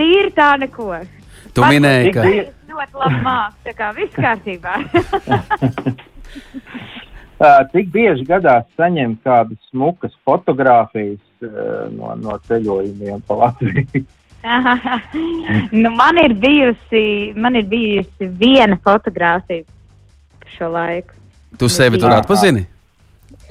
tīri 0.00 0.32
tā 0.36 0.54
neko. 0.62 0.94
Tu 1.52 1.60
Man 1.64 1.74
minēji, 1.76 2.14
ka. 2.14 2.24
bija- 2.28 2.48
Es 2.70 2.70
ļoti 2.70 3.00
labi 3.02 3.16
māku, 3.26 3.56
tā 3.66 3.72
kā 3.74 3.86
viss 3.96 4.14
kārtībā. 4.14 4.74
Uh, 7.40 7.62
cik 7.72 7.88
bieži 7.90 8.22
gadās 8.28 8.68
saņemt 8.78 9.24
kādas 9.26 9.58
smukas 9.72 10.14
fotogrāfijas 10.28 11.18
uh, 11.42 11.88
no, 11.90 12.14
no 12.22 12.36
ceļojumiem 12.46 13.24
pa 13.26 13.34
Latviju? 13.42 14.04
Nu, 15.82 15.90
man, 15.90 16.18
ir 16.24 16.34
bijusi, 16.34 17.32
man 17.36 17.56
ir 17.56 17.66
bijusi 17.68 18.28
viena 18.40 18.78
fotografija 18.84 19.64
šo 20.56 20.68
laiku. 20.72 21.16
Tu 21.58 21.68
sevi 21.68 22.00
tur 22.00 22.12
atpazini? 22.14 22.66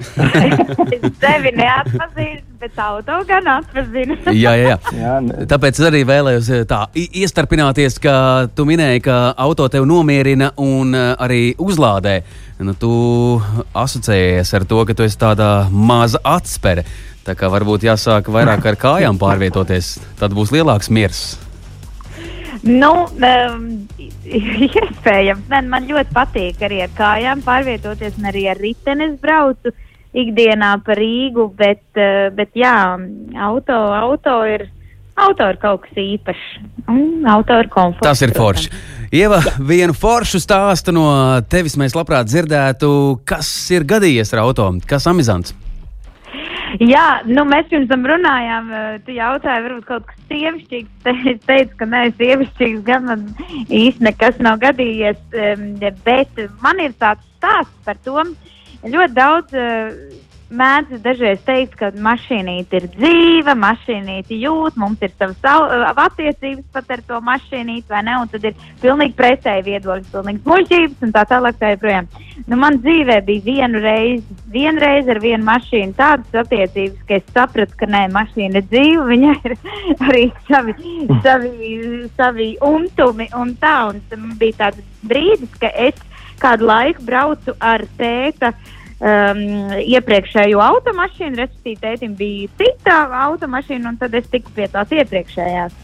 es 0.00 1.02
sevi 1.20 1.50
neatpazīstu, 1.56 2.54
bet 2.60 2.78
auto 2.80 3.18
gan 3.28 3.48
atpazinu. 3.52 4.16
jā, 4.44 4.54
jā, 4.56 4.76
jā. 4.96 5.16
Tāpēc 5.50 5.80
es 5.80 5.88
arī 5.90 6.02
vēlējos 6.08 6.50
eh, 6.56 6.62
tā 6.68 6.80
iestarpināties, 6.96 7.98
ka 8.02 8.14
tu 8.56 8.66
minēji, 8.68 9.04
ka 9.04 9.18
auto 9.40 9.68
tevi 9.72 9.88
nomierina 9.88 10.52
un 10.60 10.96
eh, 10.96 11.10
arī 11.20 11.42
uzlādē. 11.60 12.20
Nu, 12.60 12.74
tu 12.76 12.92
asociējies 13.76 14.50
ar 14.56 14.66
to, 14.68 14.82
ka 14.88 14.96
tu 14.96 15.06
esi 15.06 15.20
tāda 15.20 15.50
maza 15.72 16.20
atspere. 16.28 16.84
Tā 17.26 17.36
kā 17.36 17.50
varbūt 17.52 17.84
jāsāk 17.84 18.30
vairāk 18.32 18.64
ar 18.70 18.80
kājām 18.80 19.20
pārvietoties, 19.20 19.98
tad 20.20 20.32
būs 20.36 20.52
lielāks 20.54 20.88
miers. 20.92 21.22
Nu, 22.62 23.06
um, 23.08 23.68
iespējams, 24.24 25.46
ne, 25.52 25.60
man 25.68 25.86
ļoti 25.88 26.16
patīk 26.16 26.64
arī 26.66 26.82
ar 26.84 26.92
kājām 26.96 27.44
pārvietoties, 27.44 28.18
un 28.20 28.28
arī 28.32 28.46
ar 28.52 28.60
riteni 28.60 29.08
es 29.08 29.14
braucu 29.20 29.72
ikdienā 30.16 30.74
pa 30.84 30.96
Rīgu, 30.98 31.46
bet, 31.56 31.84
uh, 31.96 32.28
bet 32.36 32.56
jā, 32.58 32.76
auto, 33.48 33.80
auto 33.96 34.42
ir. 34.48 34.68
Auto 35.20 35.44
ir 35.52 35.58
kaut 35.60 35.82
kas 35.84 35.98
īpašs. 36.00 36.44
Un 36.88 37.26
auto 37.28 37.58
ir 37.60 37.66
komforts. 37.68 38.06
Tas 38.06 38.22
ir 38.24 38.30
forši. 38.32 38.70
Ieva, 39.12 39.42
vienu 39.68 39.92
foršu 39.92 40.38
stāstu 40.40 40.94
no 40.96 41.10
tevis 41.50 41.74
mēs 41.76 41.92
labprāt 41.98 42.30
dzirdētu. 42.30 42.88
Kas 43.28 43.50
ir 43.74 43.84
gadījies 43.84 44.32
ar 44.32 44.46
auto? 44.46 44.70
Kas 44.88 45.04
amizants? 45.10 45.52
Jā, 46.78 47.22
nu 47.26 47.42
mēs 47.48 47.66
pirms 47.70 47.88
tam 47.90 48.04
runājām. 48.06 48.70
eh, 48.70 48.98
Tu 49.06 49.16
jautāji, 49.16 49.64
varbūt 49.66 49.86
kaut 49.88 50.06
kas 50.06 50.20
sievišķīgs. 50.30 51.10
Es 51.34 51.40
teicu, 51.48 51.76
ka 51.80 51.88
nē, 51.90 52.02
sievišķīgs 52.20 52.84
gan 52.86 53.04
man 53.08 53.26
īsti 53.66 54.06
nekas 54.06 54.38
nav 54.38 54.60
gadījies. 54.62 55.18
em, 55.34 55.74
Bet 56.04 56.30
man 56.62 56.78
ir 56.80 56.92
tāds 57.00 57.26
stāsts 57.38 57.84
par 57.84 57.98
to. 58.04 58.22
Ļoti 58.84 59.14
daudz 59.16 59.54
eh, 59.54 59.90
mēdz 60.50 61.00
dažreiz 61.04 61.40
teikt, 61.46 61.76
ka 61.78 61.90
mašīnīte 62.02 62.80
ir 62.80 62.86
dzīva, 62.96 63.54
mašīnīte 63.58 64.38
jūt, 64.42 64.78
mums 64.80 65.02
ir 65.04 65.12
savas 65.14 65.38
eh, 65.46 65.84
attiecības 66.04 66.66
pat 66.74 66.90
ar 66.96 67.02
to 67.06 67.20
mašīnīti, 67.26 67.86
vai 67.90 68.02
ne? 68.06 68.16
Un 68.22 68.30
tad 68.32 68.46
ir 68.50 68.56
pilnīgi 68.82 69.14
pretēji 69.18 69.66
viedokļi, 69.68 70.10
pilnīgi 70.12 70.42
muļķības 70.46 71.06
un 71.06 71.14
tā 71.14 71.24
tālāk. 71.30 71.58
Tā 71.60 71.74
joprojām. 71.74 72.06
nu, 72.48 72.56
man 72.56 72.78
dzīvē 72.80 73.18
bija 73.26 73.44
vienu 73.44 73.80
reizi, 73.84 74.36
vienu 74.50 74.80
reizi 74.80 75.10
ar 75.12 75.20
vienu 75.20 75.44
mašīnu 75.44 75.96
tādas 75.98 76.38
attiecības, 76.44 77.02
ka 77.08 77.18
es 77.18 77.32
sapratu, 77.34 77.76
ka 77.76 77.88
nē, 77.90 78.06
mašīna 78.14 78.62
ir 78.62 78.68
dzīva, 78.70 79.06
viņai 79.10 79.36
ir 79.44 79.56
arī 80.08 80.24
savi, 80.48 80.76
savi, 81.24 81.80
savi 82.16 82.50
untumi 82.64 83.28
un 83.36 83.54
tā. 83.60 83.76
Un 83.90 84.34
bija 84.40 84.64
tāds 84.64 84.82
brīdis, 85.06 85.52
ka 85.60 85.70
es 85.74 85.98
kādu 86.40 86.70
laiku 86.70 87.04
braucu 87.04 87.54
ar 87.60 87.84
tēta 87.98 88.54
um, 89.00 89.42
iepriekšējo 89.80 90.62
automašīnu, 90.64 91.40
respektīvi, 91.40 91.80
tētim 91.82 92.16
bija 92.18 92.50
cita 92.60 93.02
automašīna, 93.26 93.92
un 93.92 94.00
tad 94.00 94.16
es 94.18 94.28
tiku 94.32 94.52
pie 94.56 94.68
tās 94.72 94.92
iepriekšējās. 94.94 95.76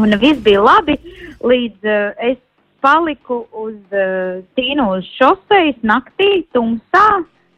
Un 0.00 0.14
viss 0.22 0.42
bija 0.44 0.62
labi, 0.64 0.96
līdz 1.42 1.90
uh, 1.90 2.12
es 2.30 2.38
paliku 2.80 3.42
uz 3.52 3.76
uh, 3.92 4.40
Tīnu 4.56 4.86
uz 4.96 5.08
šoseis 5.18 5.80
naktī, 5.86 6.46
tumsā, 6.54 7.08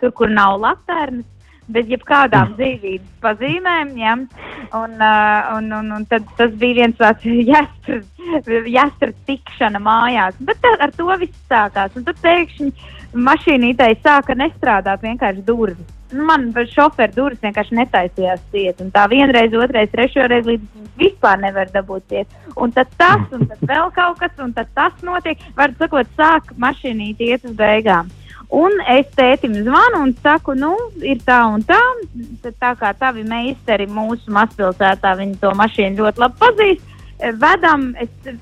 tur, 0.01 0.15
kur 0.19 0.33
nav 0.33 0.59
laternas, 0.63 1.29
bez 1.73 1.87
jebkādām 1.93 2.57
dzīvības 2.59 3.13
pazīmēm. 3.23 3.93
Ja? 4.01 4.17
Un, 4.77 4.97
uh, 4.99 5.53
un, 5.57 5.71
un, 5.79 5.93
un 5.99 6.07
tad 6.11 6.27
tas 6.39 6.53
bija 6.59 6.83
viens 6.83 6.99
tāds 6.99 7.25
jāstra 8.79 9.13
tikšana 9.29 9.83
mājās. 9.83 10.41
Bet 10.41 10.61
tā, 10.65 10.75
ar 10.83 10.93
to 10.97 11.09
viss 11.23 11.47
sākās. 11.53 11.95
Un 11.97 12.09
tad 12.09 12.19
pēkšņi 12.25 12.73
mašīnītei 13.15 13.97
sāka 14.03 14.37
nestrādāt 14.39 15.03
vienkārši 15.03 15.45
durvis. 15.47 15.91
Nu, 16.13 16.27
Man 16.29 16.51
šoferu 16.69 17.15
durvis 17.17 17.41
vienkārši 17.41 17.77
netaisījās 17.79 18.41
ciet. 18.53 18.81
Tā 18.93 19.07
vienreiz, 19.09 19.55
otrreiz, 19.57 19.91
trešoreiz 19.93 20.49
līdz 20.49 20.89
vispār 21.01 21.41
nevar 21.41 21.71
dabūt 21.73 22.09
ciet. 22.13 22.41
Un 22.57 22.73
tad 22.73 22.91
tas, 23.01 23.23
un 23.33 23.47
tad 23.49 23.63
vēl 23.65 23.93
kaut 23.97 24.19
kas, 24.21 24.35
un 24.45 24.53
tad 24.53 24.69
tas 24.77 24.93
notiek. 25.03 25.41
Var 25.57 25.73
sakot, 25.79 26.11
sāk 26.19 26.53
mašīnīti 26.61 27.33
iet 27.33 27.49
uz 27.49 27.57
beigām. 27.57 28.11
Un 28.53 28.75
es 28.93 29.07
tētim 29.17 29.55
zvanu 29.65 30.03
un 30.05 30.11
saku, 30.21 30.53
nu, 30.53 30.75
ir 31.01 31.23
tā 31.25 31.39
un 31.49 31.63
tā. 31.65 31.81
Tad 32.43 32.59
tā 32.61 32.75
kā 32.77 32.93
tavi 33.01 33.25
meistari 33.25 33.87
mūsu 33.89 34.33
mazpilsētā, 34.37 35.15
viņi 35.17 35.39
to 35.41 35.55
mašīnu 35.57 36.03
ļoti 36.03 36.21
labi 36.21 36.41
pazīst. 36.43 36.83
eh, 37.21 37.33
Vedam, 37.33 37.95
es 37.97 38.11
eh, 38.29 38.37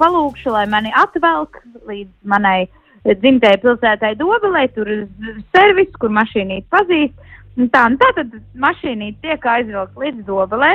palūkšu, 0.00 0.50
lai 0.50 0.66
mani 0.66 0.90
atvelk 0.90 1.62
līdz 1.86 2.10
manai 2.26 2.66
dzimtajai 3.04 3.60
pilsētai 3.60 4.14
Dobelē, 4.20 4.64
tur 4.74 4.88
ir 4.88 5.06
servis, 5.52 5.92
kur 6.00 6.12
mašīnīt 6.14 6.68
pazīst. 6.72 7.32
Un 7.60 7.68
tā, 7.70 7.84
un 7.90 7.98
tā 8.00 8.10
tad 8.16 8.32
mašīnīt 8.58 9.20
tiek 9.22 9.44
aizvilkt 9.46 9.98
līdz 10.00 10.24
Dobelē. 10.28 10.74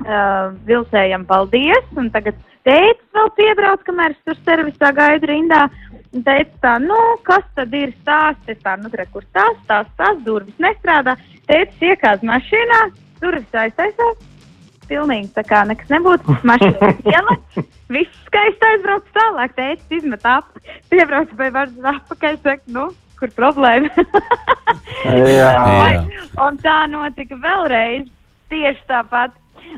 Uh, 0.00 0.54
vilcējam 0.64 1.26
paldies, 1.28 1.84
un 2.00 2.08
tagad 2.12 2.38
tētis 2.64 3.04
vēl 3.12 3.28
piebrauc, 3.36 3.82
kamēr 3.84 4.14
es 4.14 4.22
tur 4.24 4.38
servisā 4.46 4.94
gaidu 4.96 5.28
rindā. 5.28 5.66
Teica 6.10 6.56
tā, 6.64 6.72
nu, 6.82 6.96
kas 7.28 7.44
tad 7.54 7.74
ir 7.76 7.92
stāsts? 8.00 8.48
Es 8.48 8.58
tā, 8.64 8.78
nu, 8.80 8.90
tre, 8.90 9.04
kur 9.12 9.22
stāsts, 9.28 9.60
stāsts, 9.66 9.92
stāsts, 9.94 10.24
durvis 10.24 10.56
nestrādā. 10.62 11.14
Tētis 11.46 11.84
iekāz 11.92 12.24
mašīnā, 12.26 12.80
durvis 13.20 13.60
aiztaisās. 13.64 14.29
Pilnīgi 14.90 15.28
tā 15.36 15.44
kā 15.46 15.62
nekas 15.68 15.90
nebūtu. 15.92 16.34
Mašīna 16.50 16.88
iela, 17.06 17.36
viss 17.94 18.24
skaisti 18.26 18.66
aizbrauc 18.72 19.06
tālāk. 19.14 19.54
Tētis 19.58 20.00
izmet 20.00 20.26
ap, 20.26 20.50
piebrauc 20.90 21.30
pie 21.38 21.50
varas 21.54 21.92
apakaļ, 21.94 22.40
saka, 22.42 22.74
nu, 22.74 22.88
kur 23.20 23.30
problēma? 23.36 23.92
Jā. 25.06 25.52
Jā. 25.54 26.02
Un 26.42 26.58
tā 26.64 26.80
notika 26.90 27.38
vēlreiz. 27.38 28.08
Tieši 28.50 28.82
tāpat, 28.90 29.36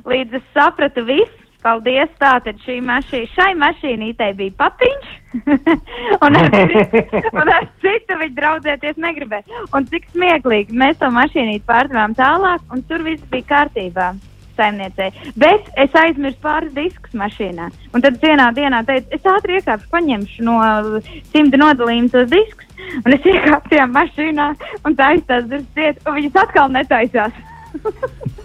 līdz 0.09 0.39
es 0.41 0.45
sapratu 0.57 1.05
visu. 1.05 1.39
Paldies! 1.63 2.11
Tātad 2.19 2.59
šī 2.65 2.81
mašīna, 2.83 3.29
šai 3.37 3.53
mašīnītei 3.55 4.33
bija 4.35 4.55
patiņš, 4.59 5.13
un 6.27 6.39
ar, 6.41 6.49
citu- 6.51 7.21
un 7.39 7.53
ar 7.55 7.69
citu 7.85 8.17
viņa 8.19 8.35
draudzēties 8.41 8.99
negribēja. 9.05 9.63
Un 9.71 9.87
cik 9.93 10.09
smieklīgi, 10.11 10.75
mēs 10.75 10.99
to 10.99 11.13
mašīnīti 11.15 11.63
pārdevām 11.69 12.17
tālāk, 12.19 12.67
un 12.75 12.83
tur 12.91 13.07
viss 13.07 13.23
bija 13.31 13.47
kārtībā. 13.53 14.09
Saimniecei. 14.59 15.11
Bet 15.39 15.71
es 15.81 15.95
aizmirsu 15.99 16.39
pāris 16.45 16.75
diskus 16.77 17.15
mašīnā. 17.19 17.71
Un 17.93 18.05
tad 18.05 18.19
vienā 18.23 18.51
dienā 18.57 18.83
teicu, 18.89 19.09
es 19.17 19.31
ātri 19.35 19.59
iekāpšu, 19.61 19.89
paņemšu 19.93 20.47
no 20.49 20.59
simta 21.33 21.61
nodalījuma 21.61 22.13
tos 22.13 22.29
diskus. 22.33 22.69
Un 23.05 23.17
es 23.17 23.27
iekāpu 23.29 23.73
tajā 23.73 23.89
mašīnā 23.95 24.51
un 24.85 24.99
tā 24.99 25.13
aizstās 25.15 25.49
durvis 25.49 25.69
ciet, 25.77 26.01
un 26.07 26.19
viņas 26.19 26.39
atkal 26.45 26.73
netaisās. 26.75 27.43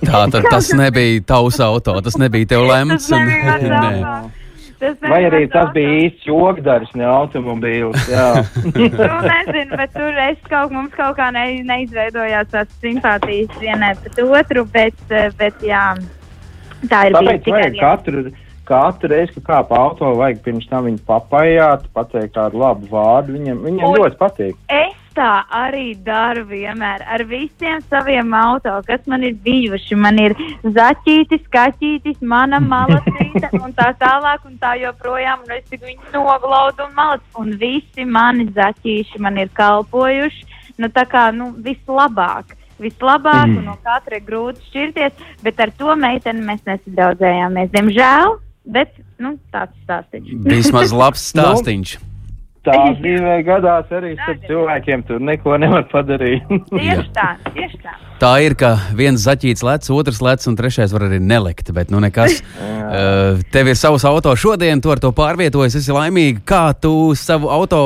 Tā 0.07 0.25
tad 0.31 0.43
tas 0.53 0.71
nebija 0.77 1.23
tavs 1.27 1.59
auto, 1.63 1.97
tas 2.01 2.19
nebija 2.21 2.53
tev 2.53 2.67
lemts. 2.69 3.09
Tas 3.09 3.19
nebija 3.19 3.81
mans 3.81 4.33
Vai 4.79 5.23
arī 5.25 5.45
tas 5.49 5.71
bija 5.73 5.93
īsts 6.03 6.27
jogdars, 6.27 6.89
ne 6.97 7.05
automobīls? 7.09 8.09
Jā. 8.11 8.27
Nu, 8.77 9.07
nezinu, 9.25 9.77
bet 9.77 9.93
tur 9.95 10.19
es 10.21 10.37
kaut, 10.49 10.73
mums 10.73 10.93
kaut 10.93 11.17
kā 11.17 11.29
ne, 11.33 11.45
neizveidojās 11.65 12.51
tās 12.53 12.69
simpātijas 12.83 13.53
vienai 13.61 13.93
pret 14.03 14.19
otru, 14.21 14.65
bet, 14.73 14.99
bet 15.39 15.65
jā, 15.65 15.83
tā 16.91 17.07
ir 17.07 17.17
Tāpēc 17.17 17.43
tikai 17.47 17.71
katru, 17.79 18.23
katru 18.67 19.11
reizi, 19.13 19.33
kad 19.37 19.47
kāp 19.49 19.73
auto, 19.77 20.13
vajag 20.19 20.43
pirms 20.45 20.69
tam 20.69 20.87
viņu 20.89 21.01
papajāt, 21.09 21.89
pateikt 21.97 22.35
kādu 22.37 22.61
labu 22.61 22.89
vārdu. 22.91 23.37
Viņam, 23.37 23.63
viņam 23.65 23.97
ļoti 23.97 24.19
patīk. 24.21 24.57
Es 24.69 25.06
tā 25.17 25.31
arī 25.53 25.91
daru 26.05 26.43
vienmēr 26.49 27.03
ar 27.09 27.23
visiem 27.29 27.81
saviem 27.89 28.33
auto, 28.37 28.75
kas 28.87 29.05
man 29.09 29.25
ir 29.25 29.37
bijuši. 29.45 29.97
Man 29.97 30.19
ir 30.21 30.35
zaķītis, 30.63 31.47
kaķītis, 31.53 32.21
mana 32.21 32.59
malacīte 32.63 33.49
un 33.57 33.73
tā 33.77 33.89
tālāk 34.01 34.45
un 34.49 34.59
tā 34.61 34.75
joprojām. 34.83 35.43
Un 35.45 35.55
es 35.57 35.65
tikai 35.71 35.95
viņu 35.95 36.13
noglaudu 36.13 36.85
un 36.85 36.93
malac. 36.97 37.25
Un 37.41 37.55
visi 37.61 38.05
mani 38.05 38.47
zaķīši 38.53 39.21
man 39.23 39.41
ir 39.41 39.51
kalpojuši. 39.57 40.45
Nu, 40.77 40.91
tā 40.93 41.07
kā, 41.09 41.29
nu, 41.33 41.51
vislabāk. 41.65 42.53
Vislabāk, 42.77 43.47
mm. 43.49 43.55
un 43.57 43.71
no 43.71 43.77
katra 43.81 44.19
ir 44.19 44.27
grūti 44.27 44.61
šķirties, 44.67 45.23
bet 45.41 45.63
ar 45.63 45.71
to 45.79 45.95
meiteni 45.97 46.45
mēs 46.45 46.61
nesadraudzējāmies. 46.67 47.71
Diemžēl, 47.73 48.35
bet 48.69 48.93
nu, 49.17 49.33
tāds 49.49 49.73
stāstījums. 49.87 50.45
Vismaz 50.45 50.93
labs 50.93 51.25
stāstīns. 51.33 51.97
Tā 52.67 52.75
dzīvē 52.99 53.37
gadās 53.47 53.91
arī 53.95 54.11
starp 54.17 54.43
cilvēkiem, 54.49 55.03
tur 55.07 55.23
neko 55.23 55.55
nevar 55.61 55.85
padarīt. 55.91 56.43
Tieši 56.73 57.07
tā, 57.15 57.29
tieši 57.55 57.79
tā. 57.85 57.95
Tā 58.19 58.31
ir, 58.43 58.57
ka 58.59 58.73
viens 58.97 59.21
zaķīts 59.23 59.63
lec, 59.63 59.87
otrs 59.93 60.19
lec, 60.25 60.43
un 60.49 60.57
trešais 60.57 60.91
var 60.95 61.05
arī 61.07 61.21
nelikt. 61.23 61.71
Bet, 61.75 61.93
nu, 61.93 62.03
nekas. 62.03 62.41
Uh, 62.87 63.41
tev 63.51 63.67
ir 63.67 63.75
savs 63.75 64.05
auto 64.07 64.31
šodien, 64.39 64.79
tu 64.79 64.87
ar 64.87 65.01
to 65.03 65.09
pārvietojies, 65.11 65.73
esi 65.75 65.91
laimīga. 65.91 66.39
Kā 66.47 66.61
tu 66.71 67.11
savu 67.19 67.49
auto 67.51 67.81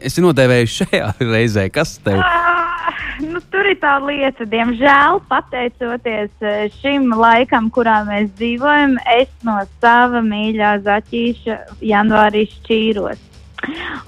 esi 0.00 0.24
nodēvējis 0.24 0.76
šajā 0.78 1.10
reizē? 1.34 1.66
Kas 1.68 1.98
tev? 2.00 2.22
Ah, 2.24 2.88
nu, 3.20 3.42
tur 3.52 3.68
ir 3.68 3.76
tā 3.82 3.98
lieta, 4.00 4.48
diemžēl, 4.48 5.20
pateicoties 5.28 6.32
eh, 6.40 6.62
šim 6.80 7.12
laikam, 7.20 7.68
kurā 7.68 8.00
mēs 8.08 8.32
dzīvojam, 8.40 8.96
es 9.18 9.28
no 9.44 9.60
sava 9.84 10.24
mīļā 10.24 10.78
zaķīša 10.88 11.58
janvārī 11.84 12.46
šķīros. 12.54 13.26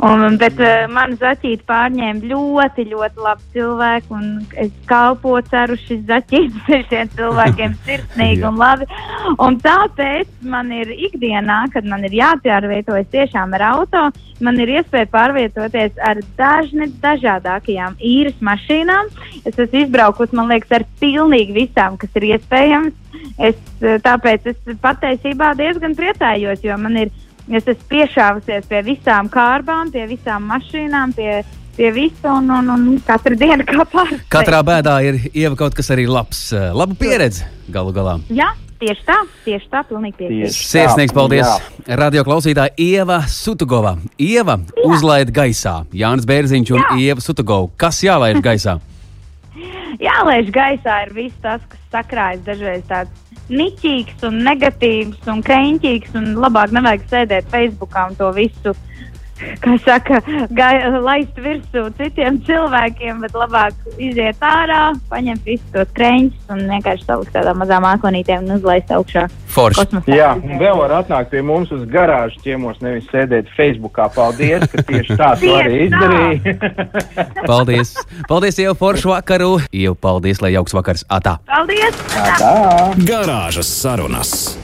Un, 0.02 0.36
bet 0.40 0.56
uh, 0.62 0.86
man 0.90 1.12
zaķīti 1.20 1.66
pārņēma 1.68 2.28
ļoti, 2.30 2.86
ļoti 2.90 3.22
labi 3.22 3.44
cilvēki. 3.54 4.20
Es 4.64 4.70
kalpoju, 4.88 5.44
ceru, 5.50 5.76
šis 5.84 6.00
zaķītis 6.08 6.70
ir 6.76 6.86
šiem 6.90 7.10
cilvēkiem 7.16 7.76
sirsnīgi 7.86 8.46
un 8.48 8.60
labi. 8.60 8.88
Un 9.36 9.58
tāpēc 9.62 10.30
man 10.48 10.72
ir 10.74 10.92
ikdienā, 10.96 11.62
kad 11.74 11.86
man 11.88 12.06
ir 12.08 12.16
jāpārvietojas 12.16 13.10
tiešām 13.12 13.52
ar 13.58 13.66
auto, 13.68 14.06
man 14.42 14.58
ir 14.62 14.72
iespēja 14.78 15.10
pārvietoties 15.12 16.00
ar 16.02 16.22
dažne 16.38 16.88
dažādākajām 17.04 17.98
īres 18.00 18.40
mašīnām. 18.40 19.12
Es 19.44 19.54
esmu 19.54 19.84
izbraukusi, 19.84 20.38
man 20.38 20.50
liekas, 20.50 20.80
ar 20.80 20.88
pilnīgi 21.02 21.58
visām, 21.60 22.00
kas 22.00 22.20
ir 22.20 22.32
iespējams. 22.32 22.98
Es, 23.42 23.58
tāpēc 24.02 24.48
es 24.50 24.78
patiesībā 24.82 25.52
diezgan 25.58 25.94
priecājos, 25.98 26.64
jo 26.64 26.78
man 26.80 26.96
ir 27.04 27.12
Es 27.52 27.66
esmu 27.68 27.88
piešāvusies 27.90 28.64
pie 28.70 28.78
visām 28.86 29.28
kārbām, 29.32 29.90
pie 29.92 30.06
visām 30.08 30.46
mašīnām, 30.48 31.12
pie, 31.16 31.42
pie 31.76 31.90
visa 31.92 32.38
un, 32.38 32.48
un, 32.48 32.70
un 32.72 32.86
katru 33.04 33.36
dienu 33.36 33.66
kā 33.68 33.84
pārspēj. 33.92 34.26
Katrā 34.32 34.62
bēdā 34.64 34.94
ir 35.04 35.20
ieva 35.34 35.58
kaut 35.60 35.76
kas 35.76 35.92
arī 35.92 36.06
labs, 36.08 36.46
laba 36.52 36.96
pieredze 36.96 37.48
galu 37.72 37.94
galā. 37.96 38.18
Jā. 38.32 38.54
Tieši 38.82 39.04
tā, 39.06 39.14
tieši 39.44 39.68
tā, 39.70 39.84
pilnīgi 39.86 40.16
piekrītu. 40.18 40.54
Sirsnīgs 40.58 41.14
paldies! 41.14 41.46
Jā. 41.46 41.98
Radio 42.00 42.24
klausītāja 42.26 42.72
Ieva 42.82 43.20
Sutugova. 43.30 43.92
Ieva 44.18 44.56
jā. 44.58 44.86
uzlaid 44.88 45.30
gaisā. 45.30 45.76
Jānis 45.94 46.26
Bērziņš 46.26 46.72
un 46.74 46.80
jā. 46.80 46.96
Ieva 47.04 47.22
Sutugova. 47.22 47.70
Kas 47.78 48.00
jālaiž 48.02 48.40
gaisā? 48.42 48.80
jālaiž 50.08 50.50
gaisā 50.50 51.02
ir 51.06 51.14
viss 51.14 51.38
tas, 51.44 51.62
kas 51.70 51.84
sakrājas 51.94 52.42
dažreiz 52.46 52.82
tāds 52.90 53.21
niķīgs 53.50 54.22
un 54.28 54.38
negatīvs 54.46 55.28
un 55.32 55.42
kreņķīgs, 55.46 56.14
un 56.18 56.32
labāk 56.42 56.74
nevajag 56.76 57.08
sēdēt 57.10 57.50
Facebookā 57.52 58.08
un 58.10 58.18
to 58.20 58.30
visu 58.36 58.74
kā 59.64 59.76
saka, 59.84 60.20
gai, 60.54 60.74
laist 61.02 61.38
virsū 61.42 61.86
citiem 61.98 62.40
cilvēkiem, 62.46 63.22
bet 63.24 63.36
labāk 63.36 63.76
iziet 63.98 64.42
ārā, 64.44 64.92
paņemt 65.12 65.46
visus 65.48 65.68
tos 65.74 65.92
krēņus 65.96 66.52
un 66.54 66.64
vienkārši 66.70 67.08
salikt 67.08 67.34
tādā 67.36 67.54
mazā 67.58 67.80
mākonītē 67.82 68.38
un 68.42 68.56
uzlaist 68.56 68.92
augšā. 68.94 69.28
Forši. 69.52 69.84
Jā, 70.08 70.30
un 70.38 70.56
vēl 70.60 70.78
var 70.78 70.94
atnākt 71.02 71.32
pie 71.34 71.42
mums 71.44 71.72
uz 71.74 71.84
garāžu 71.92 72.40
ciemos, 72.44 72.80
nevis 72.84 73.08
sēdēt 73.12 73.50
Facebookā. 73.56 74.08
Paldies, 74.14 74.64
ka 74.72 74.84
tieši 74.88 75.18
tā 75.20 75.34
tu 75.40 75.52
arī 75.52 75.86
izdarīji. 75.90 76.56
paldies! 77.50 77.94
Paldies, 78.30 78.62
jau 78.64 78.74
foršu 78.78 79.12
vakaru! 79.12 79.54
Jau 79.76 79.94
paldies, 79.98 80.40
lai 80.44 80.54
jauks 80.56 80.76
vakars! 80.76 81.04
Atā! 81.12 81.36
Paldies! 81.48 82.04
Atā! 82.16 82.52
Garāžas 83.04 83.68
sarunas! 83.82 84.61